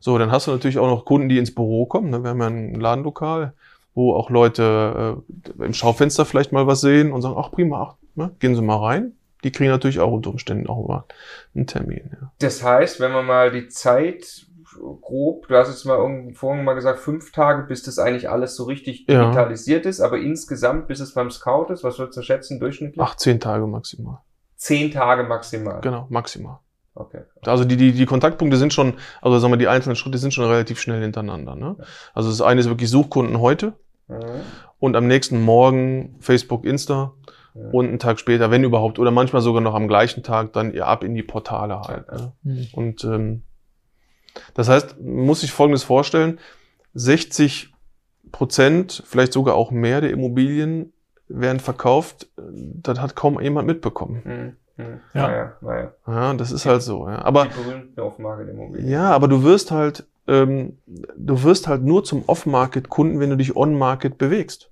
So, 0.00 0.18
dann 0.18 0.32
hast 0.32 0.48
du 0.48 0.50
natürlich 0.50 0.78
auch 0.78 0.88
noch 0.88 1.04
Kunden, 1.04 1.28
die 1.28 1.38
ins 1.38 1.54
Büro 1.54 1.86
kommen. 1.86 2.10
Ne? 2.10 2.24
Wir 2.24 2.30
haben 2.30 2.40
ja 2.40 2.46
ein 2.48 2.74
Ladenlokal, 2.74 3.52
wo 3.94 4.14
auch 4.14 4.30
Leute 4.30 5.22
äh, 5.58 5.64
im 5.64 5.74
Schaufenster 5.74 6.24
vielleicht 6.24 6.52
mal 6.52 6.66
was 6.66 6.80
sehen 6.80 7.12
und 7.12 7.22
sagen, 7.22 7.36
ach 7.38 7.50
prima, 7.50 7.82
ach, 7.82 7.94
ne? 8.14 8.34
gehen 8.38 8.54
Sie 8.54 8.62
mal 8.62 8.76
rein. 8.76 9.12
Die 9.44 9.50
kriegen 9.50 9.70
natürlich 9.70 9.98
auch 10.00 10.12
unter 10.12 10.30
Umständen 10.30 10.68
auch 10.68 10.86
mal 10.86 11.04
einen 11.54 11.66
Termin. 11.66 12.10
Ja. 12.12 12.32
Das 12.38 12.62
heißt, 12.62 13.00
wenn 13.00 13.12
man 13.12 13.26
mal 13.26 13.50
die 13.50 13.68
Zeit 13.68 14.46
grob, 15.00 15.48
du 15.48 15.56
hast 15.56 15.68
jetzt 15.68 15.84
mal 15.84 15.98
vorhin 16.34 16.64
mal 16.64 16.74
gesagt, 16.74 16.98
fünf 17.00 17.32
Tage, 17.32 17.64
bis 17.64 17.82
das 17.82 17.98
eigentlich 17.98 18.30
alles 18.30 18.56
so 18.56 18.64
richtig 18.64 19.06
Ja. 19.08 19.24
digitalisiert 19.24 19.84
ist, 19.86 20.00
aber 20.00 20.18
insgesamt, 20.18 20.86
bis 20.86 21.00
es 21.00 21.14
beim 21.14 21.30
Scout 21.30 21.72
ist, 21.72 21.84
was 21.84 21.98
würdest 21.98 22.18
du 22.18 22.22
schätzen, 22.22 22.60
durchschnittlich? 22.60 23.02
Ach, 23.02 23.16
zehn 23.16 23.40
Tage 23.40 23.66
maximal. 23.66 24.18
Zehn 24.56 24.90
Tage 24.90 25.24
maximal. 25.24 25.80
Genau, 25.80 26.06
maximal. 26.08 26.60
Okay. 26.94 27.22
Also 27.46 27.64
die, 27.64 27.76
die, 27.76 27.92
die 27.92 28.06
Kontaktpunkte 28.06 28.56
sind 28.58 28.72
schon, 28.74 28.94
also 29.22 29.38
sagen 29.38 29.52
wir, 29.52 29.56
die 29.58 29.68
einzelnen 29.68 29.96
Schritte 29.96 30.18
sind 30.18 30.34
schon 30.34 30.44
relativ 30.44 30.78
schnell 30.80 31.00
hintereinander. 31.00 31.54
Ne? 31.56 31.76
Also 32.12 32.28
das 32.28 32.40
eine 32.42 32.60
ist 32.60 32.68
wirklich 32.68 32.90
Suchkunden 32.90 33.40
heute 33.40 33.74
Mhm. 34.08 34.18
und 34.80 34.96
am 34.96 35.06
nächsten 35.06 35.40
Morgen 35.40 36.16
Facebook, 36.18 36.64
Insta 36.64 37.14
Ja. 37.54 37.68
und 37.70 37.86
einen 37.88 37.98
Tag 38.00 38.18
später, 38.18 38.50
wenn 38.50 38.64
überhaupt, 38.64 38.98
oder 38.98 39.10
manchmal 39.12 39.40
sogar 39.42 39.62
noch 39.62 39.74
am 39.74 39.86
gleichen 39.88 40.22
Tag 40.22 40.52
dann 40.52 40.74
ihr 40.74 40.86
ab 40.86 41.04
in 41.04 41.14
die 41.14 41.22
Portale 41.22 41.80
halt. 41.80 42.10
Ne? 42.10 42.32
Hm. 42.44 42.66
Und 42.72 43.04
ähm, 43.04 43.42
das 44.54 44.68
heißt, 44.68 45.00
man 45.00 45.24
muss 45.26 45.40
sich 45.42 45.52
Folgendes 45.52 45.84
vorstellen, 45.84 46.40
60 46.94 47.72
Prozent, 48.32 49.02
vielleicht 49.06 49.32
sogar 49.32 49.54
auch 49.54 49.70
mehr 49.70 50.00
der 50.00 50.10
Immobilien 50.10 50.92
werden 51.28 51.60
verkauft. 51.60 52.28
Das 52.36 52.98
hat 53.00 53.14
kaum 53.16 53.40
jemand 53.40 53.66
mitbekommen. 53.66 54.56
Hm. 54.86 55.00
Ja. 55.14 55.28
Naja, 55.28 55.52
naja. 55.60 55.92
Ja, 56.06 56.34
das 56.34 56.52
ist 56.52 56.66
halt 56.66 56.82
so. 56.82 57.08
Ja. 57.08 57.24
Aber 57.24 57.46
ja, 58.78 59.10
aber 59.10 59.28
du 59.28 59.42
wirst 59.42 59.70
halt, 59.70 60.06
ähm, 60.26 60.78
du 60.86 61.42
wirst 61.42 61.68
halt 61.68 61.82
nur 61.82 62.04
zum 62.04 62.24
Off-Market-Kunden, 62.26 63.20
wenn 63.20 63.30
du 63.30 63.36
dich 63.36 63.56
On-Market 63.56 64.18
bewegst. 64.18 64.70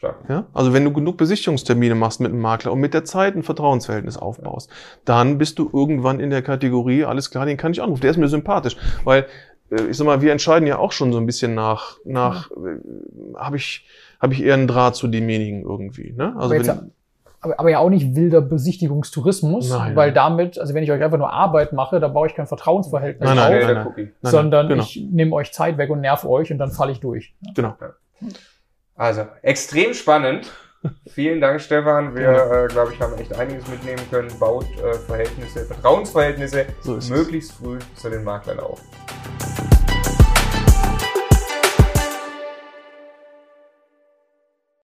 Klar. 0.00 0.14
Ja? 0.28 0.46
Also 0.54 0.72
wenn 0.72 0.84
du 0.84 0.92
genug 0.92 1.18
Besichtigungstermine 1.18 1.94
machst 1.94 2.20
mit 2.20 2.32
einem 2.32 2.40
Makler 2.40 2.72
und 2.72 2.80
mit 2.80 2.94
der 2.94 3.04
Zeit 3.04 3.36
ein 3.36 3.42
Vertrauensverhältnis 3.42 4.16
aufbaust, 4.16 4.70
dann 5.04 5.36
bist 5.36 5.58
du 5.58 5.70
irgendwann 5.72 6.20
in 6.20 6.30
der 6.30 6.40
Kategorie, 6.40 7.04
alles 7.04 7.30
klar, 7.30 7.44
den 7.44 7.58
kann 7.58 7.72
ich 7.72 7.82
anrufen, 7.82 8.00
der 8.00 8.10
ist 8.10 8.16
mir 8.16 8.28
sympathisch. 8.28 8.78
Weil, 9.04 9.26
äh, 9.70 9.82
ich 9.90 9.96
sag 9.98 10.06
mal, 10.06 10.22
wir 10.22 10.32
entscheiden 10.32 10.66
ja 10.66 10.78
auch 10.78 10.92
schon 10.92 11.12
so 11.12 11.18
ein 11.18 11.26
bisschen 11.26 11.54
nach, 11.54 11.98
nach 12.04 12.50
äh, 12.52 12.78
habe 13.36 13.56
ich, 13.56 13.86
hab 14.18 14.32
ich 14.32 14.42
eher 14.42 14.54
einen 14.54 14.68
Draht 14.68 14.96
zu 14.96 15.06
demjenigen 15.06 15.62
irgendwie. 15.64 16.14
Ne? 16.16 16.34
Also 16.34 16.54
wenn, 16.54 16.92
aber, 17.40 17.58
aber 17.58 17.70
ja 17.70 17.78
auch 17.78 17.88
nicht 17.90 18.14
wilder 18.14 18.40
Besichtigungstourismus, 18.40 19.70
Nein, 19.70 19.96
weil 19.96 20.08
nein. 20.08 20.14
damit, 20.14 20.58
also 20.58 20.74
wenn 20.74 20.82
ich 20.82 20.90
euch 20.92 21.02
einfach 21.02 21.18
nur 21.18 21.32
Arbeit 21.32 21.72
mache, 21.72 22.00
da 22.00 22.08
baue 22.08 22.26
ich 22.26 22.34
kein 22.34 22.46
Vertrauensverhältnis 22.46 23.26
Nein, 23.28 23.36
nein, 23.36 23.46
auf, 23.46 23.52
nein, 23.52 23.66
nein. 23.66 23.74
der 23.74 23.86
Cookie. 23.86 24.02
nein, 24.02 24.12
nein, 24.22 24.30
sondern 24.32 24.68
genau, 24.68 24.82
ich 24.82 25.06
nehme 25.10 25.34
euch 25.34 25.52
Zeit 25.52 25.78
weg 25.78 25.90
und 25.90 26.00
nerv 26.00 26.24
euch 26.24 26.52
und 26.52 26.58
dann 26.58 26.70
falle 26.70 26.92
ich 26.92 27.00
durch. 27.00 27.34
genau. 27.54 27.74
Also, 28.96 29.26
extrem 29.42 29.94
spannend. 29.94 30.50
Vielen 31.08 31.40
Dank, 31.40 31.60
Stefan. 31.60 32.14
Wir, 32.14 32.28
äh, 32.30 32.68
glaube 32.68 32.92
ich, 32.92 33.00
haben 33.00 33.14
echt 33.18 33.34
einiges 33.38 33.66
mitnehmen 33.68 34.02
können. 34.10 34.28
Baut 34.38 34.66
äh, 34.82 34.92
Verhältnisse, 34.94 35.64
Vertrauensverhältnisse 35.64 36.66
So 36.82 36.96
ist 36.96 37.04
es. 37.04 37.10
möglichst 37.10 37.52
früh 37.52 37.78
zu 37.96 38.10
den 38.10 38.24
Maklern 38.24 38.60
auf. 38.60 38.80